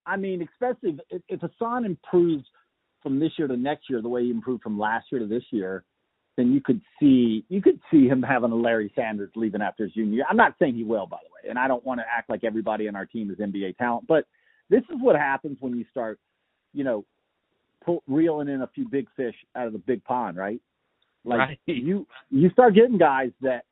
[0.05, 2.45] I mean, especially if, if Hason improves
[3.01, 5.43] from this year to next year the way he improved from last year to this
[5.51, 5.83] year,
[6.37, 9.93] then you could see you could see him having a Larry Sanders leaving after his
[9.93, 10.25] junior year.
[10.29, 12.43] I'm not saying he will, by the way, and I don't want to act like
[12.43, 14.25] everybody on our team is NBA talent, but
[14.69, 16.19] this is what happens when you start,
[16.73, 17.03] you know,
[17.83, 20.61] pull, reeling in a few big fish out of the big pond, right?
[21.25, 21.59] Like Right.
[21.65, 23.65] you you start getting guys that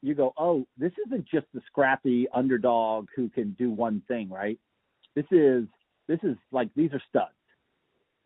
[0.00, 4.58] you go, oh, this isn't just the scrappy underdog who can do one thing, right?
[5.14, 5.64] This is
[6.08, 7.34] this is like these are studs,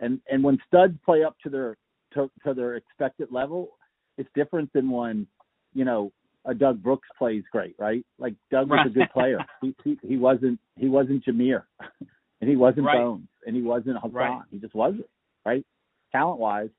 [0.00, 1.76] and and when studs play up to their
[2.14, 3.70] to, to their expected level,
[4.18, 5.26] it's different than when
[5.74, 6.12] you know
[6.44, 8.04] a Doug Brooks plays great, right?
[8.18, 9.38] Like Doug was a good player.
[9.60, 11.64] he, he he wasn't he wasn't Jamir,
[12.40, 12.98] and he wasn't Right.
[12.98, 14.12] Bones, and he wasn't Hason.
[14.12, 14.40] Right.
[14.50, 15.06] He just wasn't
[15.44, 15.64] right.
[16.12, 16.70] Talent wise,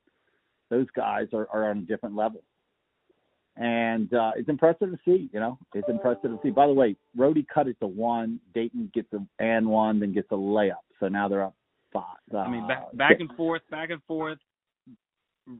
[0.70, 2.42] those guys are, are on a different level.
[3.60, 5.58] And uh, it's impressive to see, you know.
[5.74, 6.52] It's impressive to see.
[6.52, 8.40] By the way, Rhodey cut it to one.
[8.54, 10.86] Dayton gets a and one, then gets a layup.
[11.00, 11.56] So now they're up
[11.92, 12.04] five.
[12.34, 14.38] Uh, I mean, back back and forth, back and forth.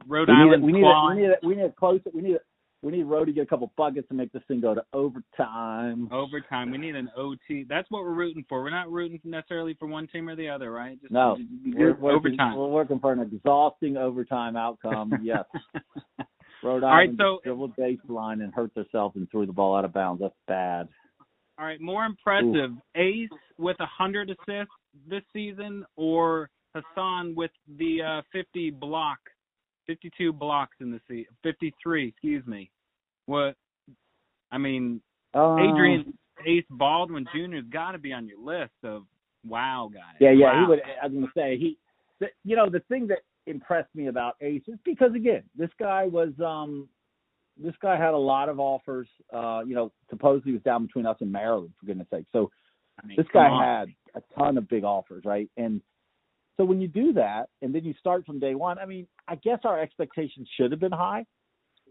[0.06, 2.00] Rhode we need, Island a, we need, a, we need, a, we need a close.
[2.12, 2.40] We need a,
[2.82, 6.08] we need Rhodey to get a couple buckets to make this thing go to overtime.
[6.12, 6.70] overtime.
[6.70, 7.64] We need an OT.
[7.68, 8.62] That's what we're rooting for.
[8.62, 11.00] We're not rooting necessarily for one team or the other, right?
[11.00, 12.56] Just No, we're, good we're, overtime.
[12.56, 15.12] we're working for an exhausting overtime outcome.
[15.22, 15.44] Yes,
[16.62, 19.84] Rhode All right, Island so- dribbled baseline and hurt themselves and threw the ball out
[19.84, 20.20] of bounds.
[20.20, 20.88] That's bad.
[21.58, 24.72] All right, more impressive, Ace with a hundred assists
[25.08, 29.18] this season, or Hason with the uh, fifty block,
[29.86, 32.70] fifty-two blocks in the season, fifty-three, excuse me.
[33.26, 33.56] What?
[34.52, 35.00] I mean,
[35.34, 36.16] Um, Adrian
[36.46, 37.56] Ace Baldwin Jr.
[37.56, 39.02] has got to be on your list of
[39.46, 40.14] wow guys.
[40.20, 40.60] Yeah, yeah, Wow.
[40.60, 40.80] he would.
[41.02, 41.76] I was gonna say he.
[42.20, 46.06] The, you know, the thing that impressed me about Ace is because again, this guy
[46.06, 46.88] was um,
[47.56, 49.08] this guy had a lot of offers.
[49.32, 52.26] Uh, you know, supposedly he was down between us and Maryland for goodness sake.
[52.32, 52.50] So
[53.02, 53.62] I mean, this guy on.
[53.62, 55.50] had a ton of big offers, right?
[55.56, 55.80] And
[56.56, 59.36] So when you do that and then you start from day one, I mean, I
[59.36, 61.24] guess our expectations should have been high,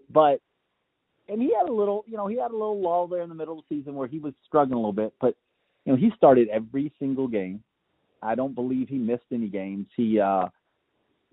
[0.10, 0.42] but
[1.30, 3.36] and he had a little, you know, he had a little lull there in the
[3.36, 5.36] middle of the season where he was struggling a little bit, but
[5.86, 7.64] you know, he started every single game.
[8.22, 9.88] I don't believe he missed any games.
[9.96, 10.48] He uh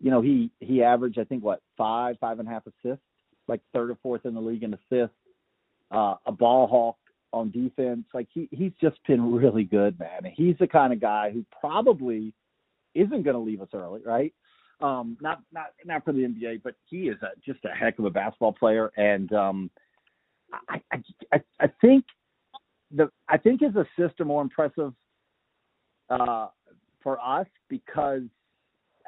[0.01, 3.05] you know, he he averaged I think what, five, five and a half assists,
[3.49, 5.17] like third or fourth in the league in assists,
[5.91, 6.97] uh a ball hawk
[7.33, 8.05] on defense.
[8.15, 10.25] Like he he's just been really good, man.
[10.25, 12.33] And He's the kind of guy who probably
[12.95, 14.33] isn't going to leave us early, right?
[14.81, 18.05] Um, not not not for the NBA, but he is a, just a heck of
[18.05, 19.71] a basketball player, and um,
[20.69, 20.81] I,
[21.33, 22.05] I I think
[22.91, 24.93] the I think his assists are more impressive
[26.11, 26.49] uh,
[27.03, 28.23] for us because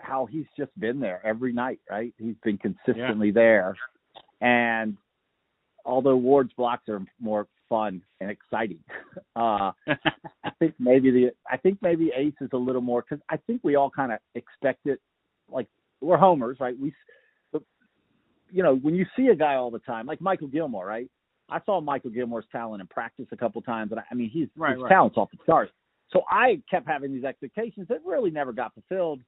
[0.07, 2.14] how he's just been there every night, right?
[2.19, 3.35] He's been consistently yeah.
[3.35, 3.77] there,
[4.40, 4.97] and
[5.85, 8.81] although Ward's blocks are more fun and exciting.
[9.35, 9.73] Uh,
[10.45, 13.61] I think maybe the I think maybe Ace is a little more because I think
[13.62, 14.99] we all kind of expect it.
[15.51, 15.69] Like
[16.01, 16.75] we're homers, right?
[16.81, 16.95] We,
[18.51, 21.11] you know, when you see a guy all the time, like Michael Gilmore, right?
[21.51, 24.49] I saw Michael Gilmore's talent in practice a couple times, and I, I mean, he's
[24.57, 24.88] right, his right.
[24.88, 25.73] talent's off the charts.
[26.11, 29.21] So I kept having these expectations that really never got fulfilled.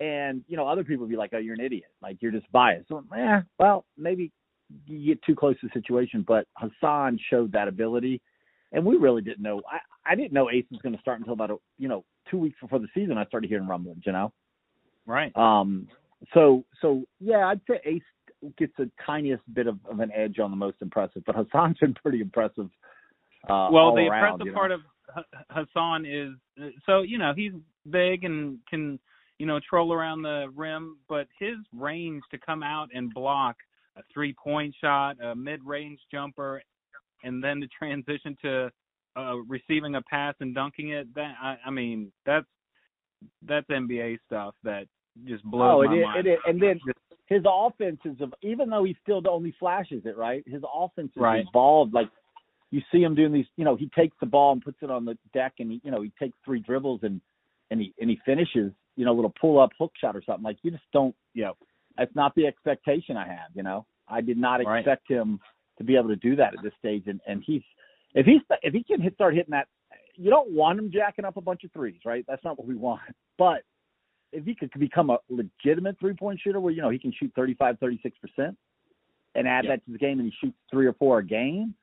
[0.00, 1.90] And you know, other people would be like, "Oh, you're an idiot.
[2.00, 4.30] Like you're just biased." So, yeah, well, maybe
[4.86, 8.20] you get too close to the situation, but Hason showed that ability,
[8.72, 9.62] and we really didn't know.
[9.70, 9.78] I
[10.12, 12.58] I didn't know Ace was going to start until about a, you know two weeks
[12.60, 13.18] before the season.
[13.18, 14.32] I started hearing rumblings, you know.
[15.06, 15.36] Right.
[15.36, 15.88] Um.
[16.32, 18.02] So so yeah, I'd say Ace
[18.56, 21.94] gets a tiniest bit of, of an edge on the most impressive, but Hason's been
[21.94, 22.68] pretty impressive.
[23.48, 24.58] Uh, well, the around, impressive you know?
[24.58, 24.80] part of
[25.54, 27.52] Hason is so you know he's
[27.90, 28.98] big and can
[29.38, 33.56] you know troll around the rim, but his range to come out and block
[33.96, 36.62] a three point shot, a mid range jumper,
[37.24, 38.70] and then to transition to
[39.16, 41.12] uh, receiving a pass and dunking it.
[41.14, 42.46] That I, I mean, that's
[43.46, 44.86] that's NBA stuff that
[45.24, 46.26] just blows oh, my it is, mind.
[46.26, 46.38] It is.
[46.46, 46.80] And then
[47.26, 50.44] his offense is, even though he still only flashes it, right?
[50.46, 51.44] His offense is Right.
[51.48, 51.92] evolved.
[51.92, 52.08] Like
[52.70, 55.04] you see him doing these, you know, he takes the ball and puts it on
[55.04, 57.20] the deck, and he, you know, he takes three dribbles and
[57.70, 60.42] and he and he finishes, you know, little pull up hook shot or something.
[60.42, 61.54] Like you just don't, you know,
[61.96, 63.46] that's not the expectation I had.
[63.54, 64.80] You know, I did not Right.
[64.80, 65.38] expect him
[65.78, 67.62] to be able to do that at this stage, and and he's
[68.14, 69.68] if he's if he can hit, start hitting that,
[70.16, 72.24] you don't want him jacking up a bunch of threes, right?
[72.26, 73.02] That's not what we want,
[73.38, 73.62] but
[74.32, 77.32] if he could become a legitimate three point shooter where you know he can shoot
[77.36, 78.56] 35 36 percent
[79.36, 79.72] and add Yep.
[79.72, 81.74] that to the game and he shoots three or four a game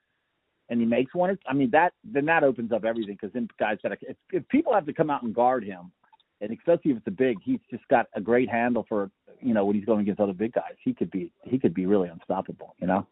[0.69, 3.77] and he makes one i mean that then that opens up everything because then guys
[3.81, 5.91] got if, if people have to come out and guard him
[6.41, 9.09] and especially if it's a big he's just got a great handle for
[9.41, 11.85] you know when he's going against other big guys he could be he could be
[11.85, 13.05] really unstoppable you know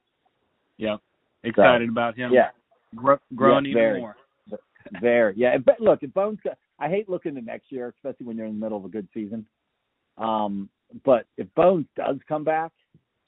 [0.78, 0.98] Yeah.
[1.44, 2.32] Excited about him.
[2.34, 2.50] yeah
[2.96, 4.00] Gro- growing Yeah, even very.
[4.00, 4.16] more.
[5.02, 5.58] Very, yeah.
[5.58, 8.60] But look, if Bones, got- I hate looking to next year, especially when you're in
[8.60, 9.46] the middle of a good season.
[10.18, 10.70] Um,
[11.06, 12.72] but if Bones does come back,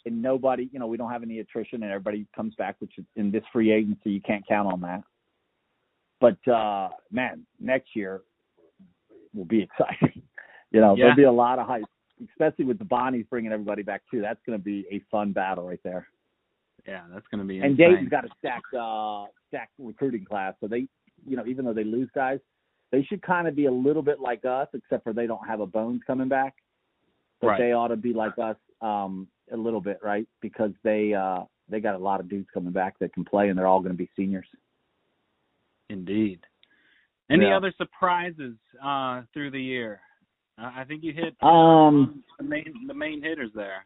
[0.05, 3.05] and nobody, you know, we don't have any attrition, and everybody comes back, which is
[3.15, 5.01] in this free agency, you can't count on that.
[6.19, 8.21] But uh man, next year
[9.36, 10.21] will be exciting.
[10.71, 11.06] you know, Yeah.
[11.06, 11.84] there'll be a lot of hype,
[12.32, 14.21] especially with the Bonnies bringing everybody back too.
[14.21, 16.08] That's going to be a fun battle right there.
[16.88, 17.78] Yeah, that's going to be And.
[17.78, 20.88] Dayton's got a stacked uh stacked recruiting class, so they
[21.28, 22.39] you know, even though they lose guys,
[22.91, 25.60] they should kind of be a little bit like us, except for they don't have
[25.60, 26.54] a bones coming back.
[27.41, 27.60] But Right.
[27.60, 30.28] they ought to be like us um a little bit, right?
[30.41, 33.58] Because they uh they got a lot of dudes coming back that can play and
[33.58, 34.48] they're all gonna be seniors.
[35.89, 36.45] Indeed.
[37.30, 37.58] Any Yeah.
[37.58, 40.00] other surprises uh, through the year?
[40.58, 43.86] Uh, I think you hit Um the main the main hitters there.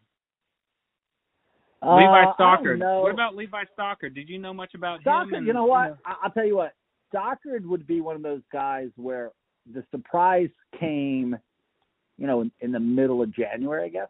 [1.82, 2.80] uh, Levi Stockard.
[2.80, 4.13] What about Levi Stockard?
[4.13, 5.34] Did you know much about him?
[5.34, 5.97] And, you know what?
[6.06, 6.73] I, I'll tell you what.
[7.10, 9.32] Stockard would be one of those guys where
[9.73, 10.49] the surprise
[10.80, 11.36] came,
[12.17, 14.10] you know, in, in the middle of January, I guess.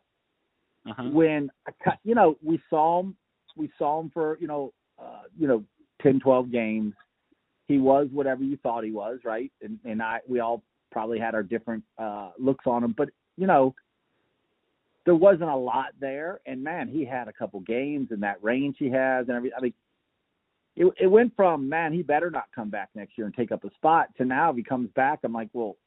[0.89, 1.09] uh-huh.
[1.11, 3.15] when I cut- you know we saw him
[3.55, 5.63] we saw him for you know uh you know
[6.01, 6.93] 10 12 games
[7.69, 9.51] he was whatever you thought he was right?
[9.61, 13.47] And and I we all probably had our different uh looks on him but you
[13.47, 13.73] know
[15.05, 16.41] there wasn't a lot there.
[16.45, 19.61] And man he had a couple games and that range he has and every I
[19.61, 19.73] mean
[20.75, 23.63] it it went from man he better not come back next year and take up
[23.63, 25.77] a spot to now if he comes back I'm like well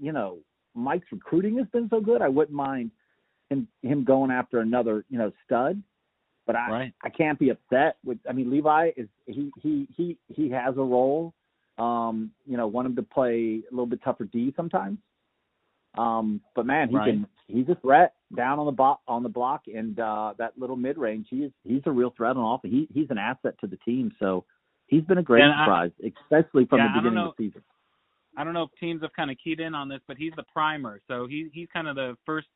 [0.00, 0.38] you know
[0.74, 2.22] Mike's recruiting has been so good.
[2.22, 2.90] I wouldn't mind
[3.50, 5.82] him him going after another you know stud
[6.46, 6.92] but I Right.
[7.02, 10.82] I can't be upset with I mean Levi is he he he he has a
[10.82, 11.34] role
[11.78, 14.98] um you know want him to play a little bit tougher D sometimes.
[15.96, 17.06] Um but man he Right.
[17.06, 20.76] can he's a threat down on the bo- on the block and uh that little
[20.76, 22.72] mid range he is he's a real threat on offense.
[22.72, 24.12] He he's an asset to the team.
[24.18, 24.44] So
[24.86, 27.62] he's been a great And I- surprise especially from Yeah, the beginning of the season.
[28.34, 30.44] I don't know if teams have kind of keyed in on this, but he's the
[30.44, 32.48] primer, so he he's kind of the first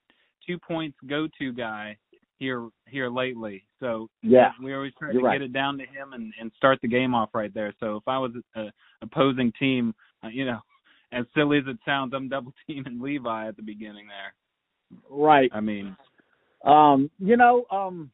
[0.47, 1.99] two points go to guy
[2.39, 3.65] here here lately.
[3.81, 5.39] So Yeah, we always try to right.
[5.39, 7.73] get it down to him and and start the game off right there.
[7.81, 8.73] So if I was a
[9.03, 9.95] opposing team,
[10.25, 10.61] uh, you know,
[11.13, 14.35] as silly as it sounds, I'm double teaming Levi at the beginning there.
[15.11, 15.51] right.
[15.53, 15.97] I mean,
[16.65, 18.11] Um, you know, um,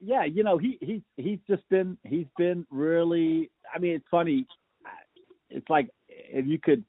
[0.00, 3.50] yeah, you know, he he he's just been he's been really.
[3.74, 4.46] I mean, it's funny.
[5.50, 6.84] It's like if you could,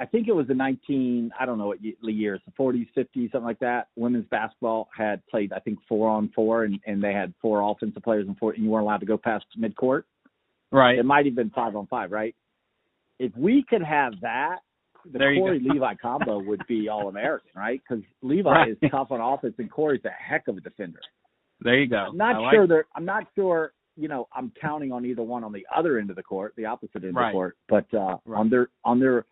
[0.00, 3.30] I think it was the nineteen, I don't know what ye- years, the forties, fifties,
[3.32, 3.88] something like that.
[3.96, 8.02] Women's basketball had played, I think, four on four, and and they had four offensive
[8.02, 10.04] players and four, and you weren't allowed to go past midcourt.
[10.72, 10.98] right?
[10.98, 12.34] It might have been five on five, right?
[13.18, 14.58] If we could have that,
[15.12, 15.58] the There Corey.
[15.64, 17.80] Levi combo would be all American, right?
[17.88, 18.68] Because Levi Right.
[18.70, 21.00] is tough on offense, and Corey's a heck of a defender.
[21.60, 21.96] There you go.
[21.96, 22.86] I'm not I like sure they're.
[22.94, 23.72] I'm not sure.
[23.96, 26.66] You know, I'm counting on either one on the other end of the court, the
[26.66, 27.56] opposite end of the court.
[27.68, 28.38] But uh, Right.
[28.38, 29.26] on their on their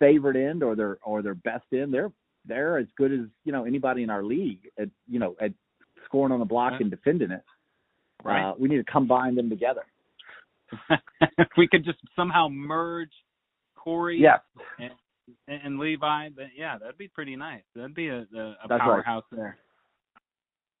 [0.00, 2.10] favorite end or their or their best end, they're
[2.46, 5.52] they're as good as you know anybody in our league at you know at
[6.06, 6.80] scoring on the block Right.
[6.80, 7.42] and defending it.
[8.24, 8.50] Right.
[8.50, 9.82] Uh, we need to combine them together.
[11.38, 13.12] if we could just somehow merge
[13.76, 14.40] Corey Yes.
[14.78, 14.90] and,
[15.46, 17.62] and Levi, then yeah, that'd be pretty nice.
[17.74, 18.80] That'd be a, a, a That's right.
[18.80, 19.56] powerhouse there.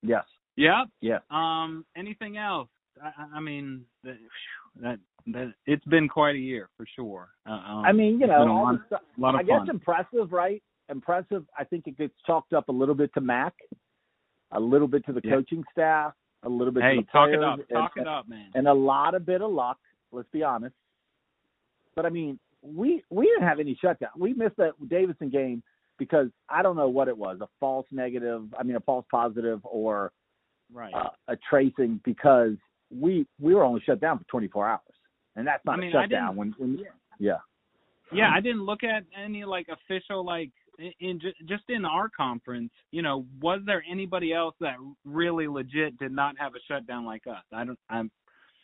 [0.02, 0.24] Yes.
[0.56, 0.84] Yeah.
[1.00, 1.18] Yeah.
[1.30, 1.84] Um.
[1.96, 2.68] Anything else?
[3.02, 7.28] I, I- I mean, that, that it's been quite a year for sure.
[7.48, 10.62] Uh, um, I mean, you know, a lot, stuff, lot of I guess impressive, right?
[10.88, 11.44] Impressive.
[11.58, 13.54] I think it gets chalked up a little bit to Mac,
[14.52, 15.32] a little bit to the Yeah.
[15.32, 17.58] coaching staff, a little bit Hey, to the talk players, it up.
[17.58, 18.50] and- Talk and, it up, man.
[18.54, 19.78] and a lot of bit of luck.
[20.12, 20.74] Let's be honest.
[21.94, 24.10] But I mean, we we didn't have any shutdown.
[24.18, 25.62] We missed that Davidson game
[25.98, 29.60] because I don't know what it was, a false negative, I mean a false positive
[29.64, 30.12] or
[30.72, 30.92] Right.
[30.94, 32.56] uh, a tracing because
[32.90, 34.80] we we were only shut down for 24 hours.
[35.36, 36.78] And that's not I mean, a shutdown when, when
[37.18, 37.38] yeah.
[38.12, 40.50] Yeah, I didn't look at any like official like
[40.98, 42.72] in, just in our conference.
[42.90, 47.26] You know, was there anybody else that really legit did not have a shutdown like
[47.28, 47.44] us?
[47.52, 47.78] I don't.
[47.88, 48.10] I'm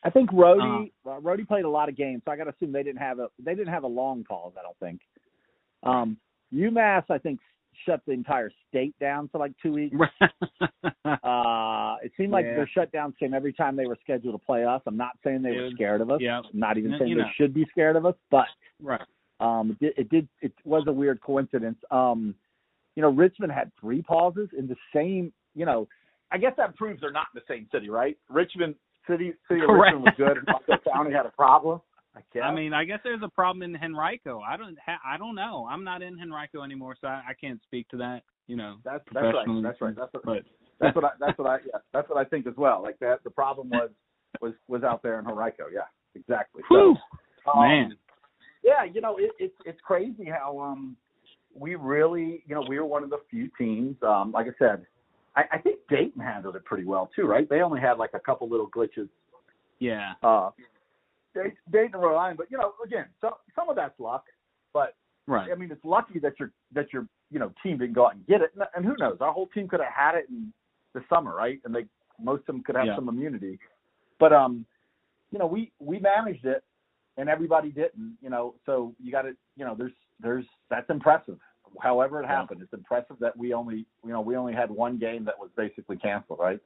[0.06, 2.72] I think Rhodey uh, Rhodey played a lot of games, so I got to assume
[2.72, 4.52] they didn't have a they didn't have a long pause.
[4.58, 5.00] I don't think.
[5.82, 6.16] Um,
[6.54, 7.40] UMass, I think,
[7.84, 9.96] shut the entire state down for like two weeks.
[11.04, 12.56] Uh, it seemed like Yeah.
[12.56, 14.82] their shutdowns came every time they were scheduled to play us.
[14.86, 16.20] I'm not saying they were scared of us.
[16.20, 16.38] yeah.
[16.40, 17.28] I'm not even No, saying they know.
[17.36, 18.46] should be scared of us, but
[18.82, 19.00] right.
[19.40, 21.78] um, it did, it did it was a weird coincidence.
[21.90, 22.34] Um,
[22.94, 25.32] you know, Richmond had three pauses in the same.
[25.54, 25.88] You know,
[26.32, 28.16] I guess that proves they're not in the same city, right?
[28.30, 28.74] Richmond
[29.08, 29.94] City, City of Correct.
[29.96, 31.80] Richmond was good, and County had a problem.
[32.16, 32.42] I guess.
[32.44, 34.40] I mean, I guess there's a problem in Henrico.
[34.40, 34.76] I don't.
[34.84, 35.66] Ha- I don't know.
[35.70, 38.22] I'm not in Henrico anymore, so I, I can't speak to that.
[38.46, 38.76] You know.
[38.84, 39.62] that's that's right.
[39.62, 39.94] That's right.
[39.96, 40.42] That's what, But
[40.80, 42.82] that's what I that's what I yeah, that's what I think as well.
[42.82, 43.90] Like that, the problem was
[44.40, 45.64] was was out there in Henrico.
[45.72, 45.80] Yeah,
[46.14, 46.62] exactly.
[46.68, 46.96] Whew,
[47.44, 47.96] So, um, man.
[48.62, 50.96] yeah, you know, it, it's it's crazy how um
[51.54, 53.96] we really, you know, we were one of the few teams.
[54.02, 54.86] Um, like I said,
[55.36, 57.48] I, I think Dayton handled it pretty well too, right?
[57.48, 59.08] They only had like a couple little glitches.
[59.78, 60.12] Yeah.
[60.22, 60.50] Uh,
[61.36, 64.24] Dayton, Dayton Rhode Island, but you know, again, so, some of that's luck,
[64.72, 64.94] but
[65.28, 65.50] Right.
[65.50, 68.24] I mean, it's lucky that your that your you know team didn't go out and
[68.28, 68.52] get it.
[68.54, 69.16] And, and who knows?
[69.20, 70.52] Our whole team could have had it in
[70.94, 71.60] the summer, right?
[71.64, 71.86] And they
[72.22, 72.94] most of them could have Yeah.
[72.94, 73.58] some immunity.
[74.20, 74.64] But um,
[75.32, 76.62] you know, we we managed it,
[77.16, 78.16] and everybody didn't.
[78.22, 81.38] You know, so you got to you know, there's there's that's impressive.
[81.82, 82.36] However it Yeah.
[82.36, 85.50] happened, it's impressive that we only you know we only had one game that was
[85.56, 86.60] basically canceled, right?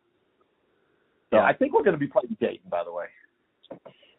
[1.30, 1.44] So Yeah.
[1.44, 3.06] I think we're going to be playing Dayton, by the way.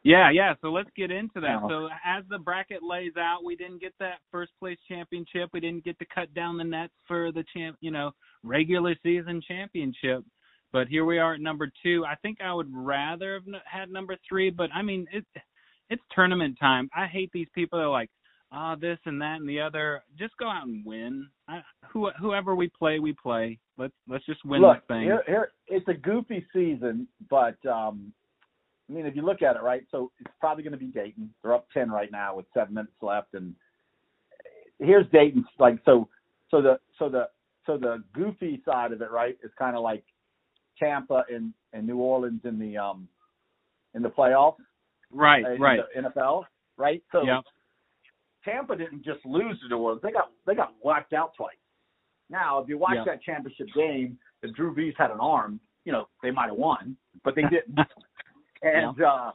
[0.04, 0.56] Yeah, yeah.
[0.62, 1.60] So let's get into that.
[1.70, 5.50] So as the bracket lays out, we didn't get that first place championship.
[5.54, 8.12] We didn't get to cut down the nets for the champ, you know,
[8.44, 10.24] regular season championship.
[10.74, 12.04] But here we are at number two.
[12.06, 15.26] I think I would rather have had number three, but I mean, it,
[15.90, 16.90] it's tournament time.
[16.96, 18.10] I hate these people that are like,
[18.52, 20.02] ah, this and that and the other.
[20.18, 21.28] Just go out and win.
[21.48, 21.62] I,
[21.92, 23.60] who, whoever we play, we play.
[23.78, 25.04] Let's let's just win Look, this thing.
[25.04, 28.14] Here, here, it's a goofy season, but um,
[28.91, 29.84] I mean, if you look at it, right?
[29.89, 31.34] So it's probably going to be Dayton.
[31.41, 33.56] They're up ten right now with seven minutes left, and
[34.80, 35.45] here's Dayton.
[35.60, 36.10] Like so,
[36.49, 37.30] so the so the
[37.65, 40.03] so the goofy side of it, right, is kind of like
[40.78, 43.07] Tampa and and New Orleans in the um
[43.93, 44.55] in the playoffs,
[45.09, 45.80] right, uh, in right.
[45.95, 46.43] the NFL,
[46.78, 47.01] right?
[47.11, 47.43] So Yep.
[48.43, 51.55] Tampa didn't just lose to New Orleans; they got they got whacked out twice.
[52.30, 53.03] Now, if you watch Yeah.
[53.05, 56.97] that championship game, if Drew Brees had an arm, you know they might have won,
[57.24, 57.78] but they didn't.
[58.62, 59.32] and uh,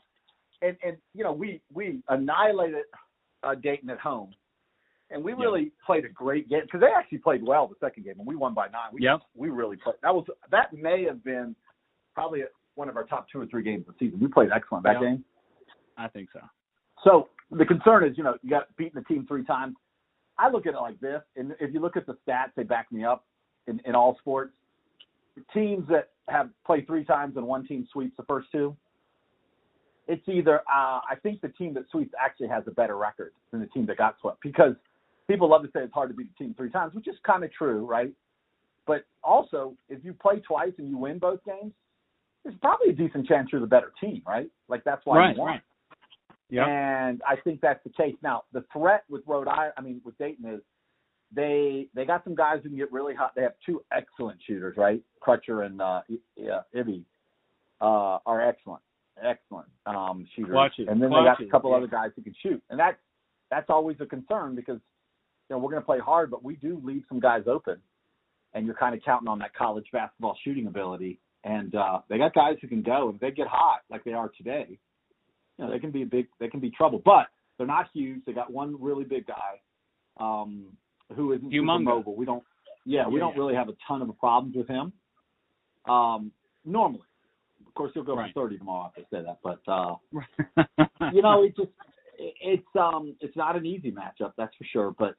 [0.62, 2.85] and and you know we we annihilated
[3.43, 4.35] uh, Dayton at home,
[5.11, 5.39] and we Yeah.
[5.41, 8.37] really played a great game because they actually played well the second game, and we
[8.37, 8.91] won by nine.
[8.93, 9.20] We, Yep.
[9.35, 9.97] we really played.
[10.03, 11.55] That was that may have been
[12.14, 14.20] probably one of our top two or three games of the season.
[14.20, 15.09] We played excellent that Yeah.
[15.09, 15.24] game.
[15.97, 16.41] I think so.
[17.05, 19.77] So the concern is, you know, you got beaten the team three times.
[20.39, 22.93] I look at it like this, and if you look at the stats, they back
[22.93, 23.24] me up
[23.66, 24.53] in, in all sports.
[25.55, 28.77] Teams that have played three times and one team sweeps the first two,
[30.09, 33.61] it's either uh, I think the team that sweeps actually has a better record than
[33.61, 34.75] the team that got swept because
[35.29, 37.45] people love to say it's hard to beat a team three times, which is kind
[37.45, 38.13] of true, right?
[38.87, 41.73] But also, if you play twice and you win both games,
[42.45, 44.49] there's probably a decent chance you're the better team, right?
[44.69, 45.51] Like that's why right, you won.
[45.53, 45.61] right.
[46.49, 46.67] Yeah.
[46.67, 48.15] And I think that's the case.
[48.23, 50.61] Now, the threat with Rhode Island, I mean, with Dayton is
[51.35, 53.33] they they got some guys who can get really hot.
[53.35, 55.03] They have two excellent shooters, right?
[55.21, 56.03] Crutcher and uh,
[56.37, 57.05] yeah, Ibi
[57.81, 58.83] uh, are excellent,
[59.23, 60.27] excellent um.
[60.37, 61.77] Clutches, and then they got a couple yeah.
[61.77, 62.99] other guys who can shoot, and that's
[63.51, 64.81] that's always a concern because
[65.49, 67.77] you know we're going to play hard, but we do leave some guys open,
[68.55, 71.21] and you're kind of counting on that college basketball shooting ability.
[71.45, 74.12] And uh, they got guys who can go, and if they get hot like they
[74.12, 74.79] are today,
[75.59, 77.01] you know they can be a big, they can be trouble.
[77.05, 78.25] But they're not huge.
[78.27, 79.61] They got one really big guy
[80.19, 80.67] um,
[81.14, 81.85] who isn't super Humongous.
[81.85, 82.17] mobile.
[82.17, 82.43] We don't,
[82.85, 84.93] yeah, we Yeah, don't really have a ton of problems with him.
[85.89, 86.33] Um,
[86.64, 87.07] normally,
[87.77, 88.33] course, he'll go Right.
[88.35, 91.70] for thirty tomorrow after I say that, but uh, you know, it just
[92.18, 94.95] it's um it's not an easy matchup, that's for sure.
[94.99, 95.14] But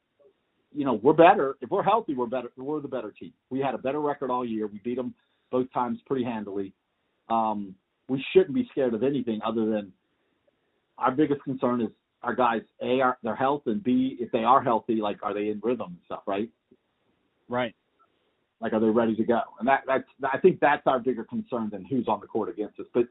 [0.73, 2.13] you know, we're better if we're healthy.
[2.13, 2.49] We're better.
[2.57, 3.33] We're the better team.
[3.49, 4.67] We had a better record all year.
[4.67, 5.13] We beat them
[5.51, 6.73] both times pretty handily.
[7.29, 7.75] Um,
[8.09, 9.91] we shouldn't be scared of anything other than
[10.97, 11.89] our biggest concern is
[12.23, 12.61] our guys.
[12.81, 15.87] A, are their health, and B, if they are healthy, like are they in rhythm
[15.89, 16.49] and stuff, right?
[17.49, 17.73] right.
[18.59, 19.41] Like, are they ready to go?
[19.59, 22.79] And that that's I think that's our bigger concern than who's on the court against
[22.79, 22.87] us.
[22.93, 23.05] But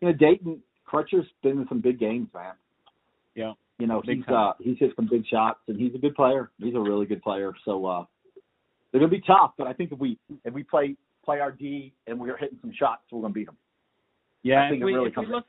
[0.00, 2.52] you know, Dayton Crutcher's been in some big games, man.
[3.34, 3.52] Yeah.
[3.78, 4.34] You know, Big he's time.
[4.34, 6.50] uh he's hit some big shots and he's a good player.
[6.58, 7.52] He's a really good player.
[7.64, 8.04] So uh
[8.92, 11.92] they're gonna be tough, but I think if we if we play play our D
[12.06, 13.56] and we're hitting some shots, we're gonna beat them.
[14.44, 15.46] Yeah, I think if we, really if we look,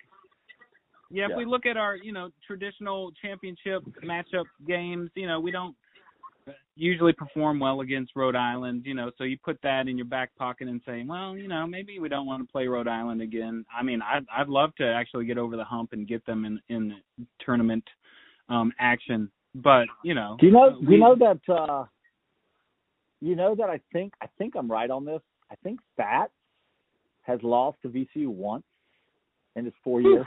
[1.11, 1.37] yeah, if Yeah.
[1.37, 5.75] we look at our, you know, traditional championship matchup games, you know, we don't
[6.75, 10.35] usually perform well against Rhode Island, you know, so you put that in your back
[10.35, 13.65] pocket and say, well, you know, maybe we don't want to play Rhode Island again.
[13.77, 16.59] I mean, I'd I'd love to actually get over the hump and get them in
[16.69, 16.95] in
[17.39, 17.83] tournament
[18.49, 21.85] um action, but you know, Do you know do you know that uh
[23.21, 25.21] you know that I think I think I'm right on this.
[25.51, 26.31] I think Fat
[27.23, 28.65] has lost to VCU once
[29.55, 30.25] in his four years.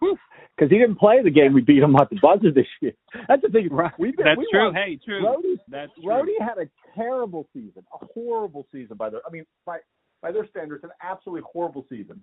[0.00, 2.92] Because he didn't play the game we beat him at the buzzer this year.
[3.28, 3.68] That's the thing.
[3.72, 3.92] Right.
[3.98, 4.64] We've been, That's we true.
[4.66, 5.22] won- Hey, true.
[5.22, 6.04] Rhodey, That's true.
[6.04, 9.20] Rhodey had a terrible season, a horrible season by their.
[9.26, 9.78] I mean, by
[10.22, 12.20] by their standards, an absolutely horrible season.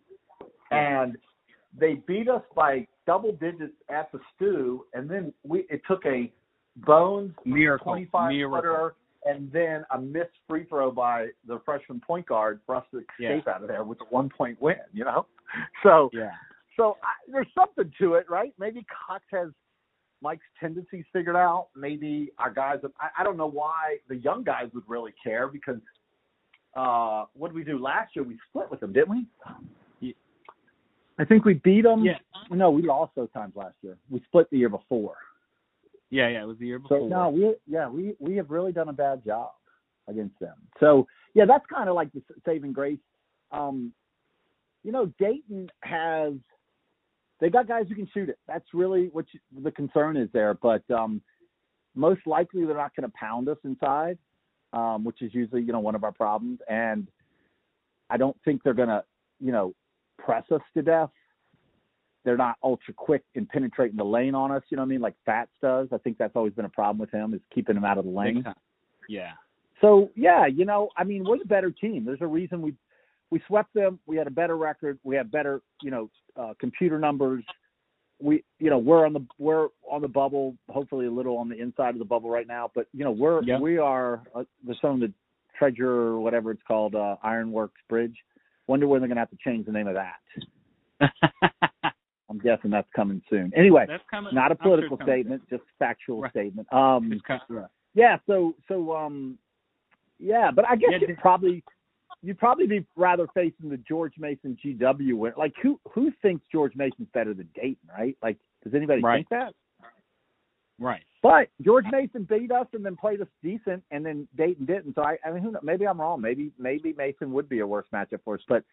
[0.71, 1.17] And
[1.79, 6.31] they beat us by double digits at the stew, and then we it took a
[6.85, 7.85] Bones Miracle.
[7.93, 8.61] 25 Miracle.
[8.61, 12.99] footer and then a missed free throw by the freshman point guard for us to
[12.99, 13.53] escape Yeah.
[13.53, 14.75] out of there with a one point win.
[14.93, 15.25] You know,
[15.83, 16.31] so Yeah.
[16.77, 18.53] So I, there's something to it, right?
[18.57, 19.49] Maybe Cox has
[20.21, 21.67] Mike's tendencies figured out.
[21.75, 22.79] Maybe our guys.
[22.99, 25.81] I, I don't know why the young guys would really care because
[26.75, 28.23] uh, what did we do last year?
[28.23, 29.25] We split with them, didn't we?
[29.99, 30.15] Ye-
[31.19, 32.05] I think we beat them.
[32.05, 32.19] Yeah.
[32.51, 33.97] No, we lost those times last year.
[34.09, 35.15] We split the year before.
[36.09, 36.99] Yeah, yeah, it was the year before.
[36.99, 39.51] So no, we yeah we we have really done a bad job
[40.07, 40.55] against them.
[40.79, 42.99] So yeah, that's kind of like the saving grace.
[43.51, 43.91] Um,
[44.83, 46.33] you know, Dayton has
[47.39, 48.39] they got guys who can shoot it.
[48.47, 50.53] That's really what you, the concern is there.
[50.55, 51.21] But um,
[51.95, 54.17] most likely they're not going to pound us inside,
[54.73, 56.59] um, which is usually you know one of our problems.
[56.69, 57.07] And
[58.09, 59.03] I don't think they're going to
[59.39, 59.73] you know
[60.17, 61.09] press us to death.
[62.25, 64.63] They're not ultra quick in penetrating the lane on us.
[64.69, 65.01] You know what I mean?
[65.01, 65.87] Like Fats does.
[65.93, 68.11] I think that's always been a problem with him is keeping him out of the
[68.11, 68.43] lane.
[69.07, 69.31] Yeah.
[69.79, 72.03] So yeah, you know, I mean, we're the better team.
[72.03, 72.73] There's a reason we
[73.31, 73.99] we swept them.
[74.05, 74.99] We had a better record.
[75.03, 77.43] We had better, you know, uh, computer numbers.
[78.19, 80.55] We, you know, we're on the we're on the bubble.
[80.69, 82.71] Hopefully, a little on the inside of the bubble right now.
[82.73, 83.59] But you know, we're Yeah.
[83.59, 85.13] we are uh, the some of the
[85.57, 88.15] treasure or whatever it's called, uh, Ironworks Bridge.
[88.67, 91.11] Wonder when they're going to have to change the name of that.
[92.29, 93.53] I'm guessing that's coming soon.
[93.55, 94.35] Anyway, That's coming.
[94.35, 96.31] not a I'm sure political statement, just factual Right.
[96.31, 96.71] statement.
[96.73, 97.67] Um, It's kind right.
[97.93, 99.37] yeah, so so um
[100.19, 101.63] yeah, but I guess Yeah, you'd probably
[102.23, 105.33] you'd probably be rather facing the George Mason GW win.
[105.37, 108.17] Like who who thinks George Mason's better than Dayton, right?
[108.21, 109.17] Like does anybody Right.
[109.17, 109.53] think that?
[110.79, 111.03] Right.
[111.23, 114.95] But George Mason beat us and then played us decent and then Dayton didn't.
[114.95, 115.63] So I I mean who knows?
[115.63, 116.21] maybe I'm wrong.
[116.21, 118.63] Maybe maybe Mason would be a worse matchup for us, but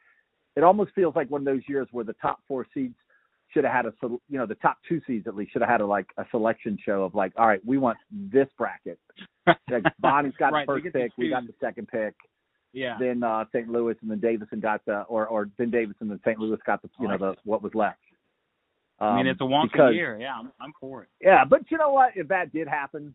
[0.56, 2.94] it almost feels like one of those years where the top four seeds
[3.48, 5.80] should have had a you know the top two seeds at least should have had
[5.80, 8.98] a like a selection show of like all right we want this bracket
[9.46, 12.14] like Bonnie's got Right, the first pick, we got the second pick,
[12.74, 12.96] Yeah.
[12.98, 13.68] then uh St.
[13.68, 16.38] Louis and then Davidson got the or or then Davidson and St.
[16.38, 17.98] Louis got the you know the what was left.
[19.00, 20.18] Um, I mean, it's a wonky because, year.
[20.20, 21.08] Yeah, I'm, I'm for it.
[21.20, 22.12] Yeah, but you know what?
[22.14, 23.14] If that did happen,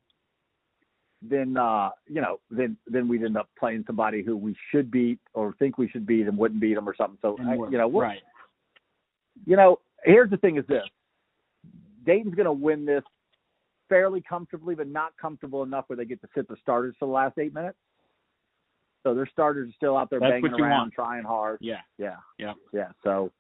[1.22, 5.20] then uh, you know, then then we'd end up playing somebody who we should beat
[5.34, 7.18] or think we should beat and wouldn't beat them or something.
[7.22, 8.20] So I, you know, we'll, right.
[9.46, 10.84] you know, here's the thing: is this
[12.06, 13.04] Dayton's going to win this
[13.90, 17.12] fairly comfortably, but not comfortable enough where they get to sit the starters for the
[17.12, 17.78] last eight minutes.
[19.04, 20.94] So their starters are still out there That's banging around, want.
[20.94, 21.60] trying hard.
[21.62, 21.82] Yeah.
[21.98, 22.18] Yeah.
[22.38, 22.54] Yeah.
[22.74, 22.90] Yeah.
[23.04, 23.32] So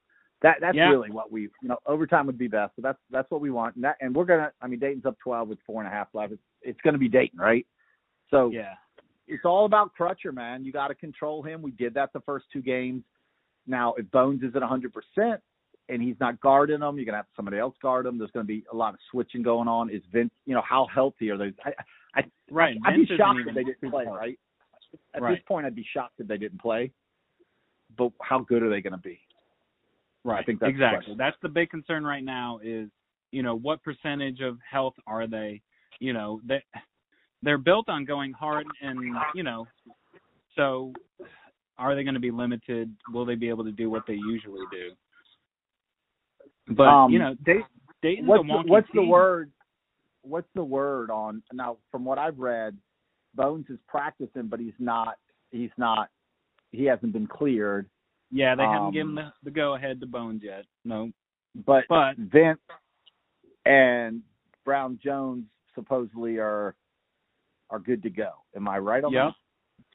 [0.41, 0.89] that that's Yeah.
[0.89, 2.75] really what we you know overtime would be best.
[2.75, 3.75] So that's that's what we want.
[3.75, 4.51] And, that, and we're gonna.
[4.61, 6.31] I mean, Dayton's up twelve with four and a half left.
[6.33, 7.65] It's it's going to be Dayton, right?
[8.31, 8.73] So Yeah.
[9.27, 10.63] it's all about Crutcher, man.
[10.63, 11.61] You got to control him.
[11.61, 13.03] We did that the first two games.
[13.67, 15.37] Now, if Bones is at 100%
[15.89, 18.17] and he's not guarding them, you're to have somebody else guard him.
[18.17, 19.89] There's going to be a lot of switching going on.
[19.89, 21.53] Is Vince, you know, how healthy are those?
[21.65, 21.73] I,
[22.15, 22.77] I, Right.
[22.85, 24.39] I'd Vince be shocked if they didn't play, right?
[25.13, 25.35] At Right.
[25.35, 26.91] this point, I'd be shocked if they didn't play.
[27.97, 29.19] But how good are they going to be?
[30.23, 30.39] Right.
[30.39, 30.97] I think that's exactly.
[30.97, 31.17] question.
[31.17, 32.89] That's the big concern right now is,
[33.31, 35.61] you know, what percentage of health are they?
[35.99, 36.63] You know, they
[37.41, 39.65] they're built on going hard and, you know,
[40.55, 40.93] so
[41.77, 42.93] are they going to be limited?
[43.13, 44.91] Will they be able to do what they usually do?
[46.75, 47.59] But, Um, you know, Day,
[48.01, 49.51] Dayton's What's a the, wonky what's the word?
[50.21, 51.77] What's the word on now?
[51.91, 52.77] From what I've read,
[53.35, 55.17] Bones is practicing, but he's not.
[55.51, 56.09] He's not.
[56.71, 57.89] He hasn't been cleared.
[58.31, 60.65] Yeah, they um, haven't given the, the go ahead to Bones yet.
[60.85, 61.11] No.
[61.65, 62.59] But But Vince
[63.65, 64.21] and
[64.65, 66.75] Brown Jones supposedly are
[67.69, 68.31] are good to go.
[68.55, 69.25] Am I right on Yep.
[69.25, 69.33] that?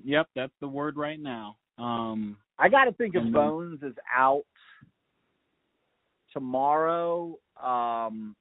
[0.04, 1.56] Yep, that's the word right now.
[1.78, 4.44] Um I got to think of Bones is out
[6.34, 8.36] tomorrow, um,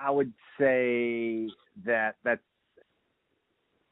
[0.00, 1.48] I would say
[1.84, 2.42] that that's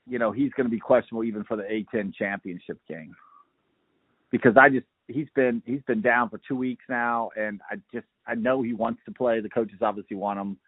[0.06, 3.14] you know he's going to be questionable even for the A10 championship game
[4.30, 8.06] because I just he's been he's been down for two weeks now, and I just
[8.26, 9.40] I know he wants to play.
[9.40, 10.58] The coaches obviously want him.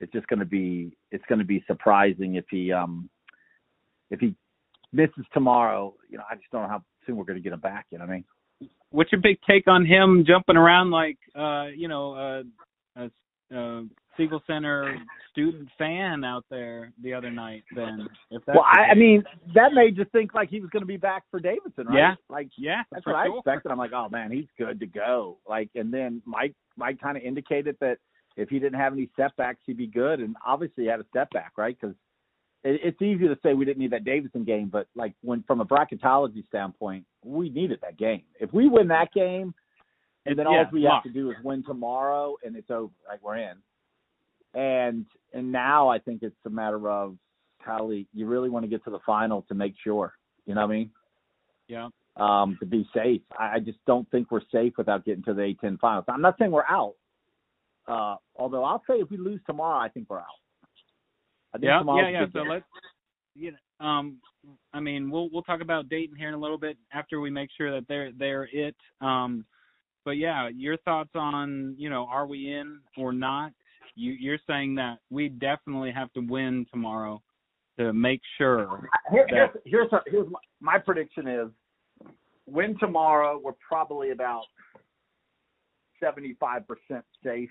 [0.00, 3.08] It's just going to be it's going to be surprising if he um
[4.10, 4.34] if he
[4.92, 5.94] misses tomorrow.
[6.08, 7.86] You know, I just don't know how soon we're going to get him back.
[7.90, 8.24] You know what I mean?
[8.90, 12.42] what's your big take on him jumping around like uh you know uh
[12.96, 13.82] a uh
[14.16, 14.98] Siegel Center
[15.32, 19.22] student fan out there the other night then if that's well, I, I mean
[19.54, 21.98] that made you think like he was going to be back for Davidson, right?
[21.98, 22.14] Yeah.
[22.28, 23.70] Like yeah that's what I expected.
[23.70, 25.38] I'm like, oh man, he's good to go.
[25.48, 27.98] Like, and then Mike Mike kind of indicated that
[28.36, 30.20] if he didn't have any setbacks, he'd be good.
[30.20, 31.76] And obviously, he had a setback, right?
[31.78, 31.96] Because
[32.64, 35.60] it, it's easy to say we didn't need that Davidson game, but like when from
[35.60, 38.22] a bracketology standpoint, we needed that game.
[38.40, 39.54] If we win that game,
[40.26, 42.92] and then all we have to do is win tomorrow, and it's over.
[43.08, 43.56] Like we're in.
[44.56, 47.16] And and now I think it's a matter of
[47.64, 50.14] Hallie, you really want to get to the final to make sure.
[50.46, 50.90] You know what I mean?
[51.68, 53.20] yeah um, to be safe.
[53.38, 56.04] I, I just don't think we're safe without getting to the A10 finals.
[56.08, 56.94] I'm not saying we're out.
[57.86, 60.24] Uh, although I'll say if we lose tomorrow, I think we're out.
[61.54, 62.48] I think yeah yeah yeah so game.
[62.48, 62.64] let's
[63.34, 64.18] you know um
[64.72, 67.50] I mean we'll we'll talk about Dayton here in a little bit after we make
[67.56, 69.44] sure that they're they're it um
[70.04, 73.52] but yeah your thoughts on you know are we in or not
[73.94, 77.22] you you're saying that we definitely have to win tomorrow
[77.78, 81.48] to make sure Here, here's here's, here's my, my prediction is
[82.46, 83.40] win tomorrow.
[83.42, 84.44] We're probably about
[86.02, 86.64] 75%
[87.24, 87.50] safe.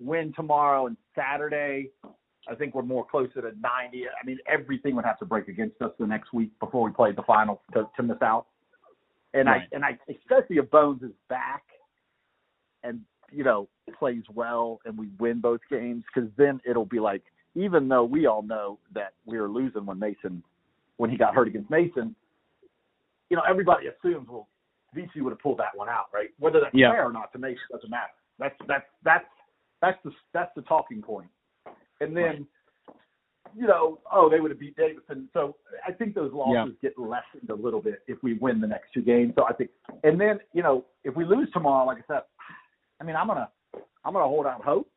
[0.00, 1.90] Win tomorrow and Saturday.
[2.48, 3.60] I think we're more closer to 90.
[3.62, 7.12] I mean, everything would have to break against us the next week before we play
[7.12, 8.46] the final to, to miss out.
[9.34, 9.62] And Right.
[9.72, 11.62] I and I especially if Bones is back
[12.82, 13.02] and
[13.32, 13.68] you know
[13.98, 17.22] plays well and we win both games because then it'll be like
[17.54, 20.42] even though we all know that we were losing when Mason
[20.96, 22.14] when he got hurt against Mason,
[23.30, 24.48] you know everybody assumes well
[24.96, 26.30] VC would have pulled that one out right?
[26.38, 26.92] Whether that's Yeah.
[26.92, 28.12] fair or not to Mason doesn't matter.
[28.38, 29.24] That's that's that's
[29.80, 31.28] that's the that's the talking point.
[32.00, 32.46] And then
[33.56, 35.28] you know oh they would have beat Davidson.
[35.32, 35.56] So
[35.86, 39.02] I think those losses get lessened a little bit if we win the next two
[39.02, 39.32] games.
[39.36, 39.70] So I think
[40.04, 42.22] and then you know if we lose tomorrow like I said
[43.00, 43.48] I mean I'm gonna
[44.04, 44.90] I'm gonna hold out hope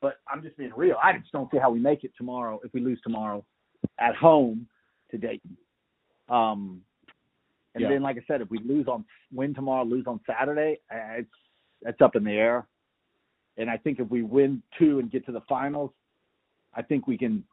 [0.00, 0.96] but I'm just being real.
[1.02, 3.44] I just don't see how we make it tomorrow if we lose tomorrow
[3.98, 4.66] at home
[5.10, 5.56] to Dayton.
[6.28, 6.82] Um,
[7.74, 7.90] and Yeah.
[7.90, 11.34] then, like I said, if we lose on win tomorrow, lose on Saturday, uh, it's
[11.82, 12.66] it's up in the air.
[13.56, 15.92] And I think if we win two and get to the finals,
[16.74, 17.44] I think we can.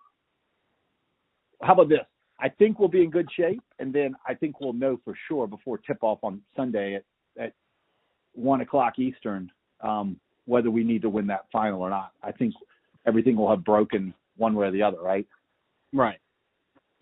[1.62, 2.06] How about this?
[2.40, 5.48] I think we'll be in good shape, and then I think we'll know for sure
[5.48, 7.04] before tip off on Sunday at
[7.38, 7.54] at
[8.34, 9.52] one o'clock Eastern
[9.82, 12.12] um, whether we need to win that final or not.
[12.24, 12.54] I think
[13.06, 15.28] everything will have broken one way or the other, right?
[15.94, 16.20] right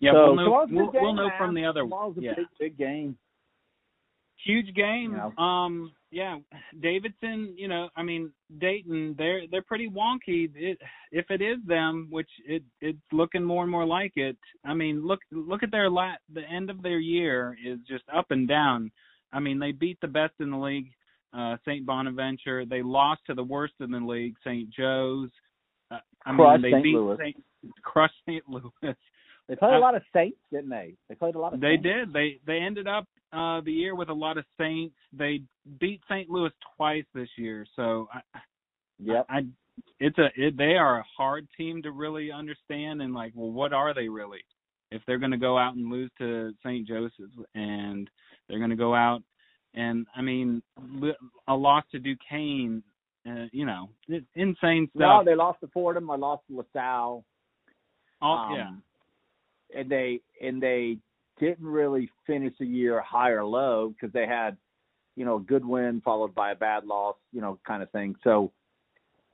[0.00, 2.14] yeah so we'll know tomorrow's a big we'll, we'll know from the other one.
[2.18, 3.16] yeah big, big game.
[4.44, 5.42] huge game You know.
[5.42, 6.38] um yeah,
[6.80, 7.54] Davidson.
[7.58, 9.16] You know, I mean Dayton.
[9.18, 10.50] They're they're pretty wonky.
[10.54, 10.78] It,
[11.10, 14.38] if it is them, which it it's looking more and more like it.
[14.64, 16.20] I mean, look look at their lat.
[16.32, 18.90] The end of their year is just up and down.
[19.32, 20.92] I mean, they beat the best in the league,
[21.34, 21.84] uh, St.
[21.86, 22.64] Bonaventure.
[22.64, 24.68] They lost to the worst in the league, St.
[24.70, 25.30] Joe's.
[25.90, 26.82] Uh, I Crushed mean, they St.
[26.84, 27.16] beat Louis.
[27.18, 27.36] St.
[27.82, 28.44] crushed St.
[28.48, 28.96] Louis.
[29.48, 30.94] They played a Uh, lot of Saints, didn't they?
[31.08, 31.60] They played a lot of.
[31.60, 31.82] They Saints.
[31.84, 32.12] did.
[32.12, 34.96] They they ended up uh the year with a lot of Saints.
[35.12, 35.42] They
[35.78, 36.28] beat St.
[36.28, 37.64] Louis twice this year.
[37.76, 38.20] So I,
[38.98, 39.26] Yep.
[39.28, 39.46] I
[40.00, 43.72] it's a it, they are a hard team to really understand and like well what
[43.72, 44.40] are they really
[44.90, 46.86] if they're going to go out and lose to St.
[46.88, 48.08] Joseph's and
[48.48, 49.22] they're going to go out
[49.76, 50.62] and I mean
[51.48, 52.82] a loss to Duquesne
[53.28, 53.88] uh, you know
[54.34, 56.10] insane No, they lost to Fordham.
[56.10, 57.24] I lost to LaSalle.
[58.22, 58.70] All, Um, yeah
[59.74, 60.98] and they and they
[61.38, 64.56] didn't really finish the year high or low because they had,
[65.16, 68.14] you know, a good win followed by a bad loss, you know, kind of thing.
[68.24, 68.50] So,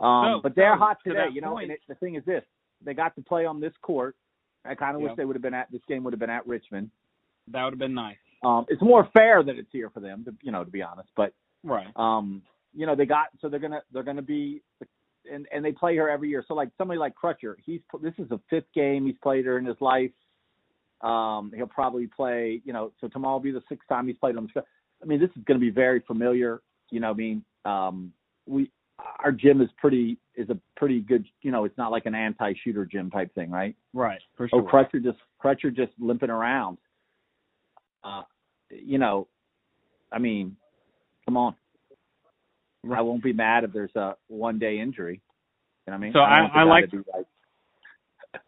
[0.00, 1.52] um, So- but they're so, hot today, that you know.
[1.52, 2.44] point- And it, the thing is this:
[2.80, 4.16] they got to play on this court.
[4.64, 5.08] I kind of Yeah.
[5.08, 6.90] wish they would have been at this game would have been at Richmond.
[7.48, 10.34] that would have been nice Um, it's more fair that it's here for them, to,
[10.42, 11.08] you know, to be honest.
[11.16, 11.32] But
[11.64, 12.42] right um,
[12.74, 14.62] you know, they got so they're gonna they're gonna be
[15.30, 16.44] and and they play her every year.
[16.46, 19.64] So like somebody like Crutcher, he's this is the fifth game he's played her in
[19.64, 20.10] his life.
[21.02, 24.36] Um, he'll probably play, you know, so tomorrow will be the sixth time he's played
[24.36, 24.62] on the show.
[25.02, 26.62] I mean, this is going to be very familiar.
[26.90, 28.12] You know, I mean, um,
[28.46, 28.70] we
[29.24, 31.24] our gym is pretty is a pretty good.
[31.42, 33.74] You know, it's not like an anti-shooter gym type thing, right?
[33.92, 36.78] right for sure Oh, Crutcher just Crutcher just limping around.
[38.04, 38.22] Uh,
[38.72, 39.28] you know,
[40.12, 40.56] I mean,
[41.24, 41.54] come on.
[42.92, 45.20] I won't be mad if there's a one day injury.
[45.86, 46.12] You know what I mean?
[46.12, 47.26] So I- I like- like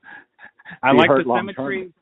[0.82, 1.92] I like the symmetry.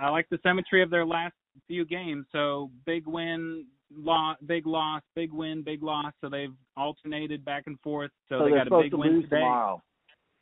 [0.00, 1.34] I like the symmetry of their last
[1.66, 2.26] few games.
[2.32, 6.12] So big win, loss, big loss, big win, big loss.
[6.20, 8.10] So they've alternated back and forth.
[8.28, 9.36] So, so they got a big to win lose today.
[9.36, 9.82] tomorrow.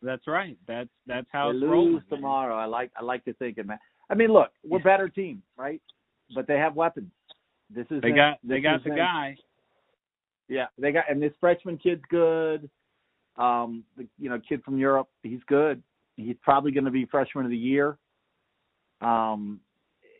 [0.02, 0.56] That's right.
[0.68, 1.92] That's that's how they it's lose rolling.
[1.94, 2.02] man.
[2.10, 2.56] tomorrow.
[2.56, 3.78] I like I like to think it, man.
[4.10, 5.80] I mean, look, we're better team, right?
[6.34, 7.10] But they have weapons.
[7.70, 9.36] This is They got they got the guy.
[10.48, 12.68] Yeah, they got and this freshman kid's good.
[13.36, 15.82] Um, the you know kid from Europe, he's good.
[16.16, 17.98] He's probably going to be freshman of the year.
[19.00, 19.60] Um,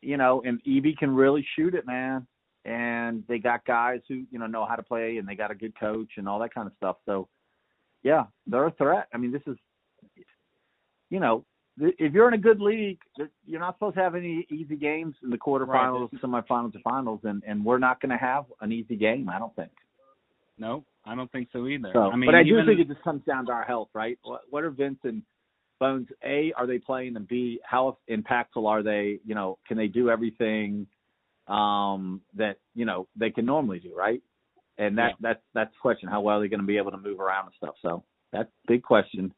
[0.03, 2.27] you know, and Evie can really shoot it, man.
[2.65, 5.55] And they got guys who you know know how to play, and they got a
[5.55, 6.97] good coach and all that kind of stuff.
[7.07, 7.29] So,
[8.03, 9.07] yeah, they're a threat.
[9.15, 9.57] I mean, this is,
[11.11, 11.45] you know,
[11.79, 12.99] if you're in a good league,
[13.45, 17.43] you're not supposed to have any easy games in the quarterfinals, semifinals, or finals, and
[17.47, 19.29] and we're not going to have an easy game.
[19.29, 19.71] I don't think.
[20.59, 21.91] No, I don't think so either.
[21.93, 24.19] So, I mean, but I do think it just comes down to our health, right?
[24.23, 25.23] What, what are Vince and
[25.79, 26.09] Bones?
[26.25, 27.17] A, are they playing?
[27.17, 29.21] And B, how impactful are they?
[29.27, 30.87] You know, can they do everything
[31.47, 34.23] um, that you know they can normally do, right?
[34.79, 36.09] And that that's that's the question.
[36.09, 37.75] How well are they going to be able to move around and stuff?
[37.83, 38.03] So
[38.33, 39.35] that's a big question.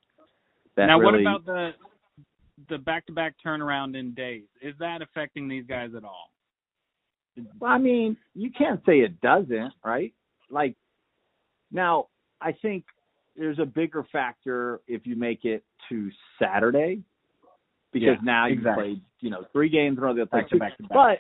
[0.77, 1.71] That now, really, what about the
[2.69, 4.45] the back-to-back turnaround in days?
[4.63, 6.31] Is that affecting these guys at all?
[7.61, 10.13] Well, I mean, you can't say it doesn't, right?
[10.51, 10.75] Like,
[11.71, 12.09] now,
[12.41, 12.85] I think
[13.37, 17.03] there's a bigger factor if you make it to Saturday,
[17.93, 18.85] because Yeah, now you exactly.
[18.85, 20.15] played, you know, three games in a row.
[20.27, 20.93] Back to back to back.
[20.93, 21.19] But,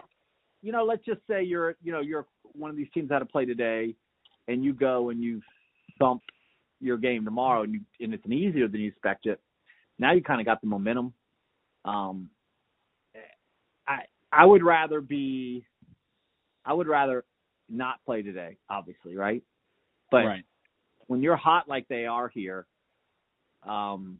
[0.60, 3.24] you know, let's just say you're, you know, you're one of these teams that to
[3.24, 3.94] play today,
[4.48, 5.40] and you go and you
[5.98, 6.22] thump
[6.80, 9.38] your game tomorrow, and you and it's an easier than you expected.
[10.00, 11.12] Now you kind of got the momentum.
[11.88, 12.30] Um,
[13.86, 15.64] I I would rather be,
[16.64, 17.24] I would rather
[17.68, 19.42] not play today, obviously, right?
[20.10, 20.44] But right.
[21.06, 22.66] when you're hot like they are here,
[23.66, 24.18] um,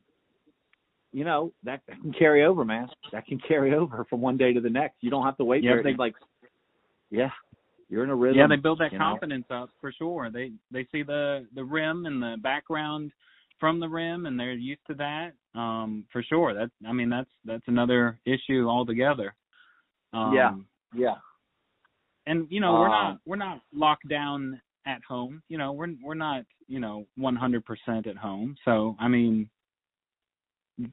[1.12, 2.89] you know that, that can carry over, man.
[3.12, 4.97] That can carry over from one day to the next.
[5.01, 5.62] You don't have to wait.
[5.62, 6.14] Yeah, for they- like,
[7.11, 7.31] yeah,
[7.89, 8.39] you're in a rhythm.
[8.39, 9.05] Yeah, they build that you know?
[9.05, 10.31] confidence up for sure.
[10.31, 13.12] They they see the the rim and the background
[13.61, 15.32] from the rim, and they're used to that.
[15.54, 16.54] Um, for sure.
[16.54, 19.34] That's I mean that's that's another issue altogether.
[20.12, 20.54] Um, Yeah.
[20.94, 21.16] Yeah,
[22.26, 25.42] and you know we're not Um, we're not locked down at home.
[25.48, 28.56] You know we're we're not you know 100% at home.
[28.64, 29.50] So I mean,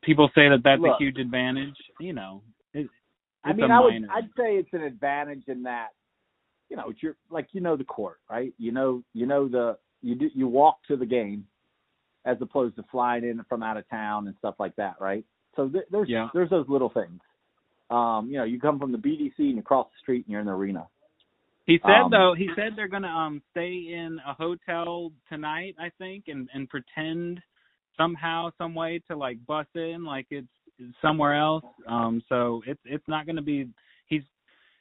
[0.01, 0.95] people say that that's Look.
[0.99, 1.76] a huge advantage.
[1.99, 2.41] You know,
[2.74, 2.89] it,
[3.43, 3.93] I mean, I would.
[3.93, 5.89] I'd say it's an advantage in that,
[6.70, 8.53] you know, it's your like you know the court, right?
[8.57, 11.45] You know, you know the you do you walk to the game,
[12.26, 15.24] as opposed to flying in from out of town and stuff like that, right?
[15.56, 16.30] So th- there's Yeah.
[16.34, 17.22] there's those little things.
[17.90, 20.42] Um, you know, you come from the BDC and you cross the street and you're
[20.42, 20.88] in the arena.
[21.66, 25.90] He said Um, though, he said they're gonna um stay in a hotel tonight, I
[25.98, 27.42] think, and and pretend
[27.98, 30.48] somehow, some way to like bus in like it's
[31.02, 31.66] somewhere else.
[31.88, 33.70] Um, so it's it's not gonna be.
[34.08, 34.24] He's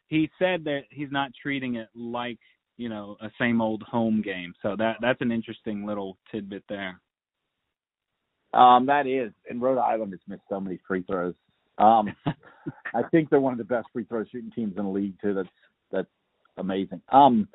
[0.08, 2.38] he said that he's not treating it like
[2.76, 4.54] you know a same old home game.
[4.62, 7.00] So that that's an interesting little tidbit there.
[8.54, 11.34] Um, that is, and Rhode Island has missed so many free throws.
[11.78, 12.14] Um,
[12.94, 15.34] I think they're one of the best free throw shooting teams in the league too.
[15.34, 15.48] That's
[15.90, 16.08] that's
[16.56, 17.02] amazing.
[17.10, 17.48] Um,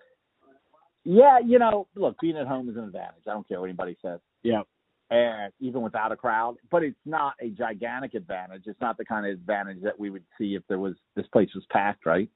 [1.05, 3.23] yeah, you know, look, being at home is an advantage.
[3.27, 4.19] I don't care what anybody says.
[4.43, 4.61] Yeah.
[5.09, 8.63] And even without a crowd, but it's not a gigantic advantage.
[8.67, 11.49] It's not the kind of advantage that we would see if there was this place
[11.55, 12.29] was packed, right?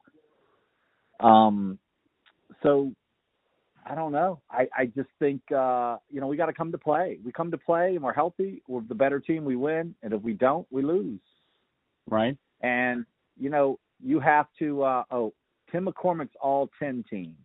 [1.19, 1.77] Um,
[2.63, 2.93] so
[3.85, 4.41] I don't know.
[4.49, 7.19] I, I just think uh, you know we got to come to play.
[7.23, 8.61] We come to play and we're healthy.
[8.67, 9.43] We're the better team.
[9.45, 11.19] We win, and if we don't, we lose.
[12.09, 12.37] Right.
[12.61, 13.05] And
[13.37, 14.83] you know you have to.
[14.83, 15.33] Uh, oh,
[15.71, 17.35] Tim McCormick's all ten team.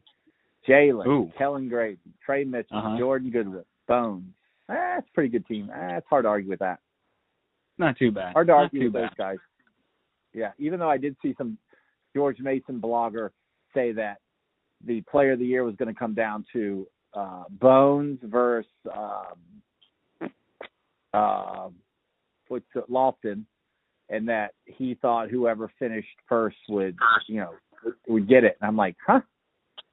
[0.68, 2.98] Jalen, Kellan Grady, Tre Mitchell, Uh-huh.
[2.98, 4.24] Jordan Goodwin, Bones.
[4.68, 5.70] That's a pretty good team.
[5.74, 6.80] Eh, it's hard to argue with that.
[7.78, 8.34] Not too bad.
[8.34, 9.16] Hard to Not argue too with those bad.
[9.16, 9.38] guys.
[10.34, 11.56] Yeah, even though I did see some
[12.14, 13.30] George Mason blogger
[13.72, 14.18] say that
[14.84, 20.30] the player of the year was going to come down to uh, Bones versus um,
[21.12, 21.68] uh,
[22.48, 23.44] what's it, Lofton,
[24.08, 27.54] and that he thought whoever finished first would, you know,
[28.08, 28.56] would get it.
[28.60, 29.20] And I'm like, huh?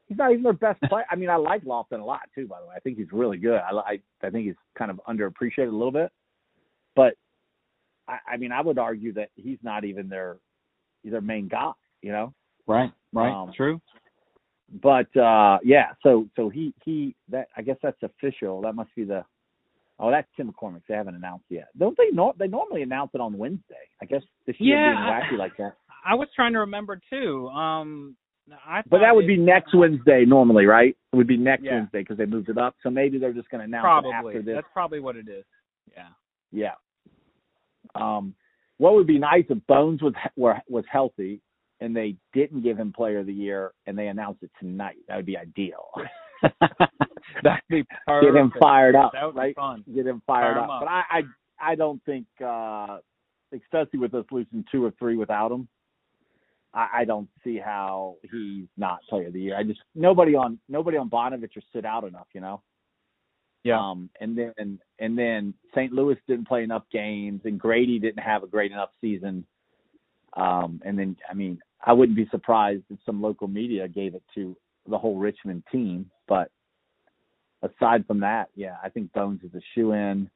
[0.07, 1.05] He's not even their best player.
[1.09, 2.47] I mean, I like Lofton a lot too.
[2.47, 3.57] By the way, I think he's really good.
[3.59, 6.11] I I, I think he's kind of underappreciated a little bit,
[6.95, 7.15] but
[8.07, 10.37] I, I mean, I would argue that he's not even their
[11.03, 11.71] their main guy.
[12.03, 12.33] You know.
[12.67, 12.91] Right.
[13.13, 13.31] Right.
[13.33, 13.81] Um, True.
[14.81, 18.61] But uh yeah, so so he he that I guess that's official.
[18.61, 19.23] That must be the
[19.99, 20.81] oh that's Tim McCormick.
[20.87, 21.67] They haven't announced yet.
[21.77, 22.09] Don't they?
[22.11, 23.75] Nor they normally announce it on Wednesday.
[24.01, 25.73] I guess this year Yeah, being I- like that.
[26.07, 27.47] I was trying to remember too.
[27.49, 28.15] Um,
[28.67, 30.95] I But that would it- be next Wednesday normally, right?
[31.11, 31.75] It would be next Yeah.
[31.77, 32.75] Wednesday because they moved it up.
[32.83, 34.13] So maybe they're just going to announce it Probably.
[34.35, 34.55] after this.
[34.55, 35.43] That's probably what it is.
[35.95, 36.09] Yeah.
[36.51, 36.73] Yeah.
[37.95, 38.35] Um,
[38.77, 41.41] what would be nice if Bones was were, was healthy
[41.81, 44.97] and they didn't give him Player of the Year and they announced it tonight.
[45.07, 45.85] That would be ideal.
[47.43, 49.55] That'd be Get him fired up, That would right?
[49.55, 49.83] be fun.
[49.93, 50.69] Get him fired up.
[50.69, 50.81] up.
[50.81, 51.21] But I, I
[51.71, 52.97] I don't think, uh,
[53.53, 55.67] especially with us losing two or three without him,
[56.73, 59.57] I, I don't see how he's not Player of the Year.
[59.57, 62.61] I just nobody on nobody on Bonovich or sit out enough, you know.
[63.63, 63.79] Yeah.
[63.79, 65.91] Um, and then and then St.
[65.91, 69.45] Louis didn't play enough games, and Grady didn't have a great enough season.
[70.35, 74.23] Um, and then I mean, I wouldn't be surprised if some local media gave it
[74.35, 74.55] to
[74.87, 76.09] the whole Richmond team.
[76.27, 76.51] But
[77.61, 80.29] aside from that, yeah, I think Bones is a shoe in.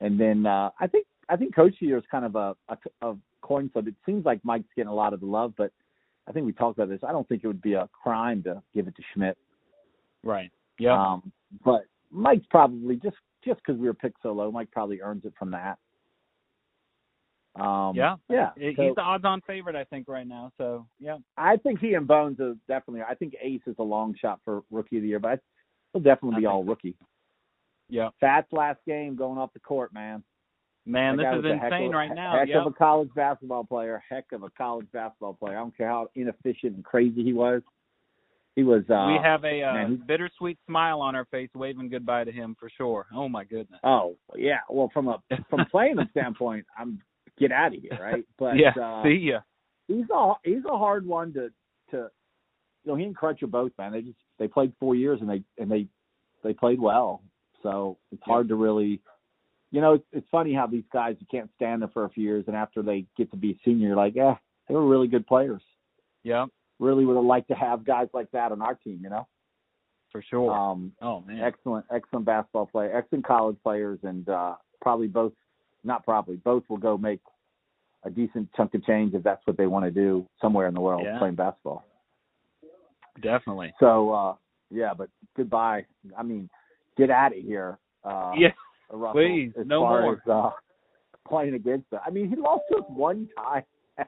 [0.00, 3.16] And then uh, I think I think Coach Year is kind of a, a, a
[3.42, 3.86] coin flip.
[3.86, 5.70] It seems like Mike's getting a lot of the love, but
[6.28, 7.00] I think we talked about this.
[7.06, 9.36] I don't think it would be a crime to give it to Schmidt.
[10.22, 10.50] Right.
[10.78, 11.00] Yeah.
[11.00, 11.32] Um,
[11.64, 15.34] but Mike's probably just just because we were picked so low, Mike probably earns it
[15.38, 15.78] from that.
[17.56, 18.16] Um, Yeah.
[18.28, 18.50] yeah.
[18.56, 20.50] He's So the odds-on favorite, I think, right now.
[20.58, 21.18] So yeah.
[21.36, 23.02] I think he and Bones are definitely.
[23.02, 25.40] I think Ace is a long shot for Rookie of the Year, but
[25.92, 26.96] he'll definitely be all rookie.
[27.88, 28.10] Yeah.
[28.18, 30.24] Fats last game going off the court, man.
[30.86, 32.38] Man, That this is was a heck insane of, right now.
[32.38, 32.60] Heck Yep.
[32.60, 34.02] of a college basketball player.
[34.08, 35.56] Heck of a college basketball player.
[35.56, 37.62] I don't care how inefficient and crazy he was.
[38.56, 38.82] He was.
[38.88, 42.54] Uh, we have a uh, man, bittersweet smile on our face, waving goodbye to him
[42.60, 43.06] for sure.
[43.14, 43.80] Oh my goodness.
[43.82, 44.60] Oh yeah.
[44.68, 45.18] Well, from a
[45.50, 47.00] from playing the standpoint, I'm
[47.38, 48.24] get out of here, right?
[48.38, 48.70] But yeah.
[48.80, 49.40] uh, See ya.
[49.88, 51.50] he's a he's a hard one to
[51.90, 52.08] to
[52.84, 55.28] you know he and Crutch are both man they just they played four years and
[55.30, 55.86] they and they
[56.42, 57.22] they played well
[57.62, 59.00] so it's hard to really
[59.70, 62.22] you know it's, it's funny how these guys you can't stand them for a few
[62.24, 64.36] years and after they get to be a senior you're like yeah
[64.68, 65.62] they were really good players
[66.22, 66.44] yeah
[66.78, 69.26] really would have liked to have guys like that on our team you know
[70.12, 70.52] For sure.
[70.52, 71.40] um oh man.
[71.40, 75.32] excellent excellent basketball player excellent college players and uh probably both
[75.84, 77.20] not probably both will go make
[78.04, 80.80] a decent chunk of change if that's what they want to do somewhere in the
[80.80, 81.18] world Yeah.
[81.18, 81.84] playing basketball
[83.22, 83.72] Definitely.
[83.78, 84.34] So uh
[84.70, 85.86] yeah, but goodbye.
[86.18, 86.48] I mean,
[86.96, 87.78] get out of here.
[88.04, 88.48] Uh yeah.
[88.90, 90.14] Russell, please, as no more.
[90.14, 90.50] As, uh,
[91.26, 92.00] playing against them.
[92.06, 93.62] I mean, he lost to us one time.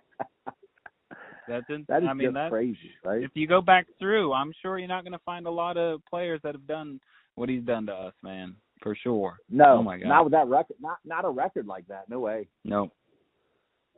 [1.48, 3.22] That's in, that is I mean just that's crazy, right?
[3.22, 6.04] if you go back through, I'm sure you're not going to find a lot of
[6.10, 6.98] players that have done
[7.36, 8.56] what he's done to us, man.
[8.82, 9.36] For sure.
[9.50, 10.08] no, oh my God.
[10.08, 10.76] not with that record.
[10.80, 12.08] Not not a record like that.
[12.08, 12.48] No way.
[12.64, 12.90] No.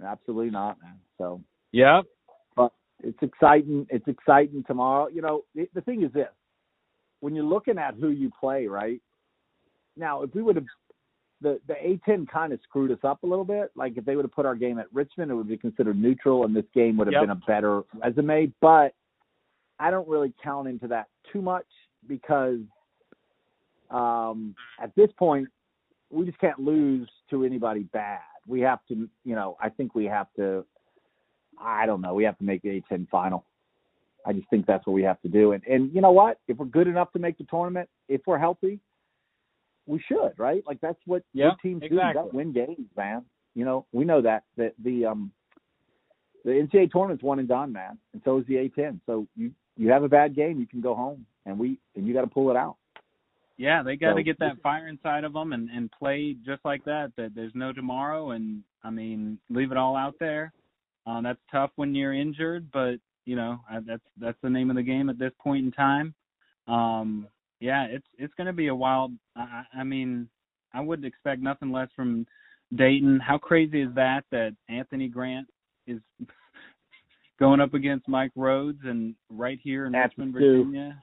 [0.05, 0.99] Absolutely not, man.
[1.19, 1.41] So
[1.73, 2.05] Yep.
[3.05, 3.87] it's exciting.
[3.91, 5.09] It's exciting tomorrow.
[5.09, 6.29] You know, the, the thing is this:
[7.21, 9.01] when you're looking at who you play, right
[9.97, 10.65] now, if we would have
[11.41, 13.71] the the A10 kind of screwed us up a little bit.
[13.77, 16.45] Like if they would have put our game at Richmond, it would be considered neutral,
[16.45, 17.23] and this game would have Yep.
[17.23, 18.53] been a better resume.
[18.61, 18.95] But
[19.79, 21.67] I don't really count into that too much
[22.09, 22.59] because
[23.91, 25.49] um, at this point,
[26.11, 28.21] we just can't lose to anybody bad.
[28.47, 30.65] We have to, you know, I think we have to.
[31.61, 32.15] I don't know.
[32.15, 33.45] We have to make the A10 final.
[34.25, 35.53] I just think that's what we have to do.
[35.53, 36.39] And and you know what?
[36.49, 38.81] If we're good enough to make the tournament, if we're healthy,
[39.87, 40.63] we should, right?
[40.67, 41.87] Like that's what Yeah, good teams do.
[41.87, 42.23] exactly.
[42.25, 43.25] You win games, man.
[43.55, 45.33] You know, we know that that the um
[46.45, 49.01] the NCAA tournament's one and done, man, and so is the A10.
[49.07, 52.15] So you you have a bad game, you can go home, and we and you
[52.15, 52.77] got to pull it out.
[53.59, 56.65] Yeah, they got to So- get that fire inside of them and and play just
[56.65, 57.13] like that.
[57.17, 60.53] That there's no tomorrow, and I mean, leave it all out there.
[61.07, 62.97] Um, that's tough when you're injured, but
[63.27, 66.15] you know I, that's that's the name of the game at this point in time.
[66.69, 67.27] Um,
[67.61, 69.13] yeah, it's it's going to be a wild.
[69.35, 70.29] I, I mean,
[70.73, 72.27] I would expect nothing less from
[72.77, 73.19] Dayton.
[73.19, 74.25] How crazy is that?
[74.31, 75.49] That Anthony Grant
[75.89, 75.99] is
[77.41, 81.03] going up against Mike Rhoades and right here in At Richmond, Virginia.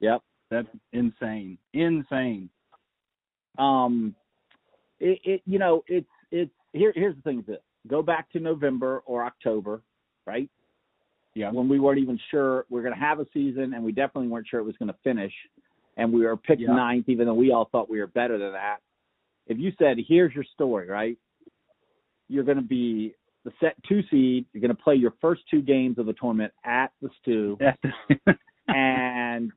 [0.00, 0.20] Yep.
[0.50, 1.58] That's insane.
[1.72, 2.48] Insane.
[3.58, 4.14] um
[5.00, 8.40] it, it you know it's it's here here's the thing is this go back to
[8.40, 9.82] november or october
[10.26, 10.48] right
[11.34, 11.50] Yeah.
[11.52, 14.28] when we weren't even sure we are going to have a season and we definitely
[14.28, 15.32] weren't sure it was going to finish
[15.96, 16.74] and we were picked Yeah.
[16.74, 18.78] ninth even though we all thought we were better than that
[19.46, 21.16] if you said here's your story right
[22.28, 25.62] you're going to be the set two seed you're going to play your first two
[25.62, 27.56] games of the tournament at the stew
[28.68, 29.52] and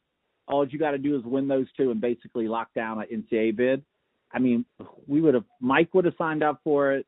[0.50, 3.56] all you got to do is win those two and basically lock down an NCAA
[3.56, 3.84] bid.
[4.32, 4.66] I mean,
[5.08, 7.06] we would have Mike would have signed up for it.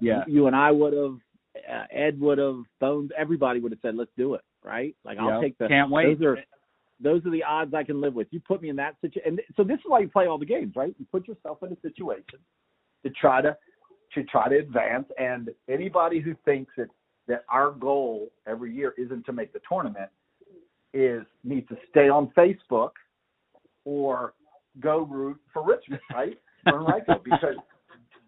[0.00, 0.22] yeah.
[0.26, 1.16] You and I would have.
[1.56, 2.62] Uh, Ed would have.
[2.80, 3.10] Bones.
[3.16, 4.96] Everybody would have said, "Let's do it." Right?
[5.04, 5.68] Like I'll take the.
[5.68, 6.18] Can't wait.
[6.18, 6.38] Those are
[7.00, 8.28] those are the odds I can live with.
[8.30, 10.46] You put me in that situation, and so this is why you play all the
[10.46, 10.94] games, right?
[10.98, 12.38] You put yourself in a situation
[13.04, 13.56] to try to
[14.14, 15.06] to try to advance.
[15.18, 16.88] And anybody who thinks that
[17.28, 20.10] that our goal every year isn't to make the tournament
[20.94, 22.90] is needs to stay on Facebook
[23.84, 24.32] or
[24.80, 26.38] go root for Richmond, right?
[26.64, 27.56] For Henrico, because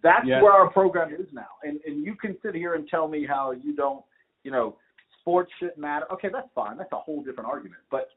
[0.03, 0.43] that's Yeah.
[0.43, 1.49] where our program is now.
[1.63, 4.05] And and you can sit here and tell me how you don't,
[4.45, 4.77] you know,
[5.21, 6.05] sports shouldn't matter.
[6.13, 6.77] Okay, that's fine.
[6.77, 7.81] That's a whole different argument.
[7.91, 8.11] But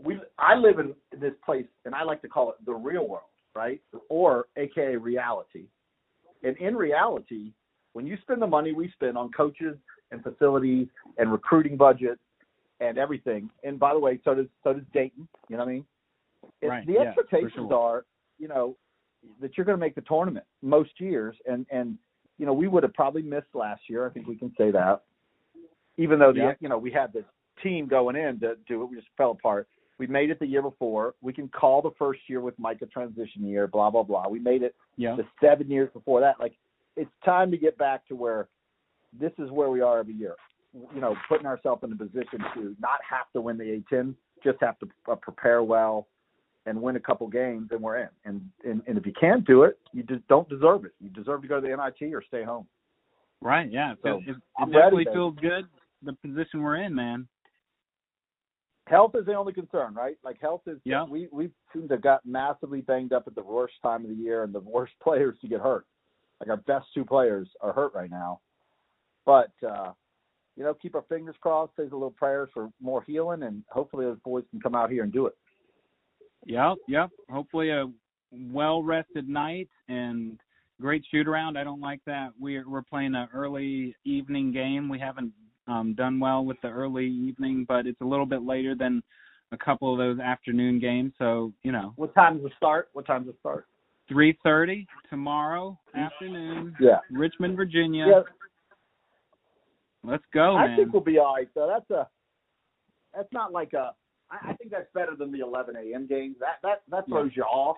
[0.00, 3.24] we I live in this place and I like to call it the real world,
[3.56, 3.80] right?
[4.08, 5.64] Or aka reality.
[6.44, 7.50] And in reality,
[7.94, 9.76] when you spend the money we spend on coaches
[10.12, 10.86] and facilities
[11.16, 12.20] and recruiting budgets
[12.80, 15.26] and everything, and by the way, so does so does Dayton.
[15.48, 15.84] You know what I mean?
[16.62, 17.74] It- Right, the yeah, expectations sure.
[17.74, 18.04] are,
[18.38, 18.76] you know,
[19.40, 21.98] that you're going to make the tournament most years, and and
[22.38, 24.06] you know we would have probably missed last year.
[24.06, 25.02] I think we can say that,
[25.96, 26.54] even though the Yeah.
[26.60, 27.24] you know we had this
[27.62, 29.68] team going in to do it, we just fell apart.
[29.98, 31.14] We made it the year before.
[31.20, 33.66] We can call the first year with Mike a transition year.
[33.66, 34.28] Blah blah blah.
[34.28, 35.16] We made it Yeah.
[35.16, 36.38] the seven years before that.
[36.38, 36.54] Like
[36.96, 38.48] it's time to get back to where
[39.12, 40.36] this is where we are every year.
[40.74, 44.14] You know, putting ourselves in a position to not have to win the A10,
[44.44, 46.06] just have to uh, prepare well
[46.66, 48.08] and win a couple games, and we're in.
[48.24, 50.92] And, and and if you can't do it, you just don't deserve it.
[51.00, 52.66] You deserve to go to the NIT or stay home.
[53.40, 53.70] Right.
[53.70, 53.94] Yeah.
[54.02, 55.66] So So, it, it definitely ready, feels good.
[56.02, 57.26] The position we're in, man.
[58.86, 60.16] Health is the only concern, right?
[60.22, 60.78] Like health is.
[60.84, 61.04] Yeah.
[61.04, 64.16] We we seem to have got massively banged up at the worst time of the
[64.16, 65.86] year, and the worst players to get hurt.
[66.40, 68.40] Like our best two players are hurt right now,
[69.26, 69.92] but uh,
[70.58, 71.72] you know, keep our fingers crossed.
[71.76, 75.04] Say a little prayers for more healing, and hopefully those boys can come out here
[75.04, 75.36] and do it.
[76.46, 76.78] Yep.
[76.88, 77.10] Yep.
[77.30, 77.86] Hopefully a
[78.32, 80.38] well rested night and
[80.80, 81.56] great shoot around.
[81.56, 84.88] I don't like that we're we're playing an early evening game.
[84.88, 85.32] We haven't
[85.68, 89.00] um done well with the early evening, but it's a little bit later than
[89.52, 91.12] a couple of those afternoon games.
[91.18, 92.88] So, you know, What time does it start?
[92.94, 93.66] What time does it start?
[94.08, 96.98] three thirty tomorrow afternoon, Yeah.
[97.10, 98.06] Richmond, Virginia.
[98.08, 98.22] Yeah.
[100.04, 100.76] Let's go, I man.
[100.76, 101.66] think we'll be all right though.
[101.66, 102.08] That's a
[103.14, 103.92] that's not like a
[104.30, 106.36] I, I think that's better than the eleven AM games.
[106.40, 107.14] That that that Yeah.
[107.14, 107.76] throws you off.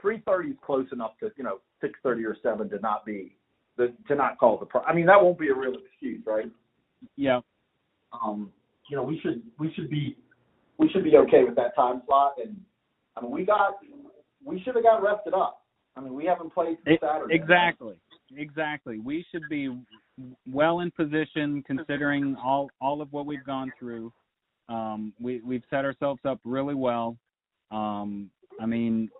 [0.00, 3.36] Three thirty is close enough to, you know, six thirty or seven to not be
[3.76, 6.50] the to not call the pro I mean that won't be a real excuse, right?
[7.16, 7.40] yeah.
[8.12, 8.52] Um,
[8.90, 10.16] you know, we should we should be
[10.78, 12.56] we should be okay with that time slot and
[13.16, 13.76] I mean we got
[14.44, 15.62] we should have got rested up.
[15.96, 17.34] I mean we haven't played since It- Saturday.
[17.34, 17.94] exactly.
[18.36, 18.98] Exactly.
[19.00, 19.76] We should be
[20.50, 24.12] well in position considering all all of what we've gone through.
[24.68, 27.16] Um, we we've set ourselves up really well.
[27.70, 29.10] Um, I mean,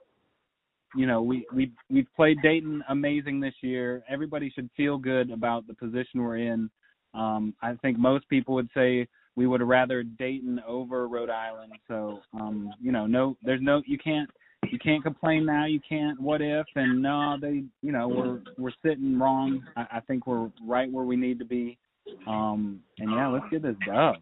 [0.94, 4.02] you know, we we we've played Dayton amazing this year.
[4.08, 6.70] Everybody should feel good about the position we're in.
[7.14, 11.72] Um, I think most people would say we would rather Dayton over Rhode Island.
[11.88, 14.30] So, um, you know, no, there's no, you can't
[14.68, 15.66] you can't complain now.
[15.66, 19.62] You can't what if and no, they you know we're we're sitting wrong.
[19.76, 21.78] I, I think we're right where we need to be.
[22.26, 24.16] Um, and yeah, let's get this done.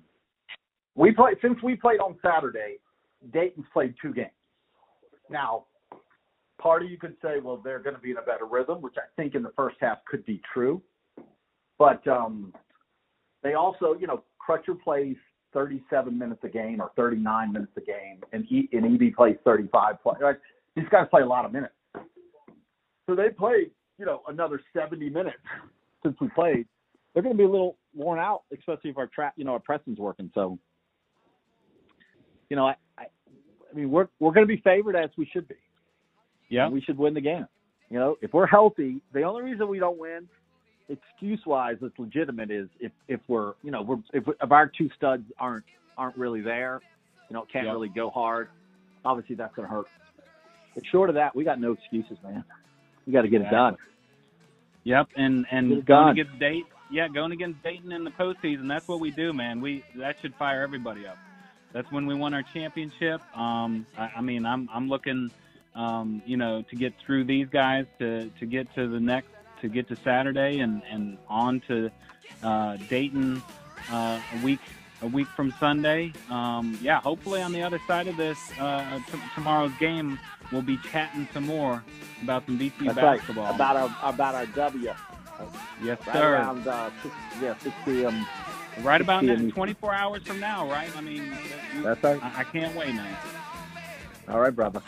[0.95, 2.76] We play since we played on Saturday.
[3.32, 4.30] Dayton's played two games.
[5.30, 5.64] Now,
[6.61, 8.95] part of you could say, well, they're going to be in a better rhythm, which
[8.97, 10.80] I think in the first half could be true.
[11.78, 12.53] But um,
[13.43, 15.16] they also, you know, Crutcher plays
[15.53, 20.03] 37 minutes a game or 39 minutes a game, and e, and EB plays 35.
[20.03, 20.36] Play, right?
[20.76, 21.74] These guys play a lot of minutes,
[23.07, 25.36] so they played you know another 70 minutes
[26.03, 26.66] since we played.
[27.14, 29.59] They're going to be a little worn out, especially if our trap, you know, our
[29.59, 30.30] pressing's working.
[30.34, 30.59] So,
[32.49, 33.05] you know, I, I,
[33.70, 35.57] I mean, we're we're going to be favored as we should be.
[36.49, 36.68] Yeah.
[36.68, 37.46] we should win the game.
[37.90, 40.28] You know, if we're healthy, the only reason we don't win,
[40.89, 44.89] excuse wise, it's legitimate, is if if we're you know we're if, if our two
[44.97, 45.64] studs aren't
[45.97, 46.80] aren't really there,
[47.28, 47.72] you know, can't Yeah.
[47.72, 48.49] really go hard.
[49.05, 49.86] Obviously, that's going to hurt.
[50.74, 52.45] But short of that, we got no excuses, man.
[53.07, 53.76] We got to get it done.
[54.84, 56.18] Yep, and and Get going done.
[56.18, 58.68] against Dayton, yeah, going against Dayton in the postseason.
[58.68, 59.61] That's what we do, man.
[59.61, 61.18] We that should fire everybody up.
[61.72, 63.20] That's when we won our championship.
[63.36, 65.30] Um, I, I mean, I'm I'm looking,
[65.74, 69.28] um, you know, to get through these guys to to get to the next
[69.61, 71.90] to get to Saturday and and on to
[72.42, 73.42] uh, Dayton
[73.90, 74.61] uh, a week
[75.02, 76.12] a week from Sunday.
[76.30, 80.18] Um, yeah, hopefully on the other side of this uh, t- tomorrow's game,
[80.52, 81.82] we'll be chatting some more
[82.22, 83.44] about some BC That's basketball.
[83.44, 83.54] right.
[83.54, 84.92] About our about our W.
[85.82, 86.34] yes, Right sir.
[86.34, 88.26] around uh, six, yeah, 6 p.m.
[88.82, 90.94] Right about now, 24 hours from now, right?
[90.96, 91.36] I mean,
[91.82, 92.22] That's right.
[92.22, 93.16] I, I can't wait, man.
[94.28, 94.80] All right, brother.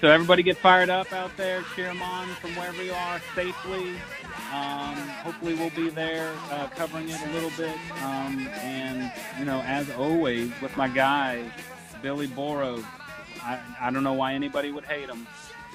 [0.00, 1.62] So everybody get fired up out there.
[1.74, 3.94] Cheer them on from wherever you are safely.
[4.52, 4.94] Um,
[5.24, 7.76] hopefully we'll be there uh, covering it a little bit.
[8.02, 11.50] Um, and, you know, as always, with my guys,
[12.02, 12.84] Billy Boros,
[13.42, 15.26] I, I don't know why anybody would hate him.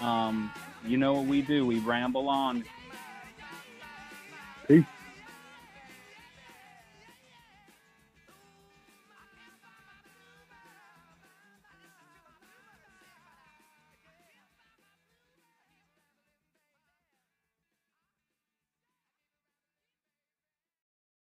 [0.02, 0.52] Um,
[0.86, 1.66] you know what we do.
[1.66, 2.64] We ramble on.
[4.68, 4.86] Peace.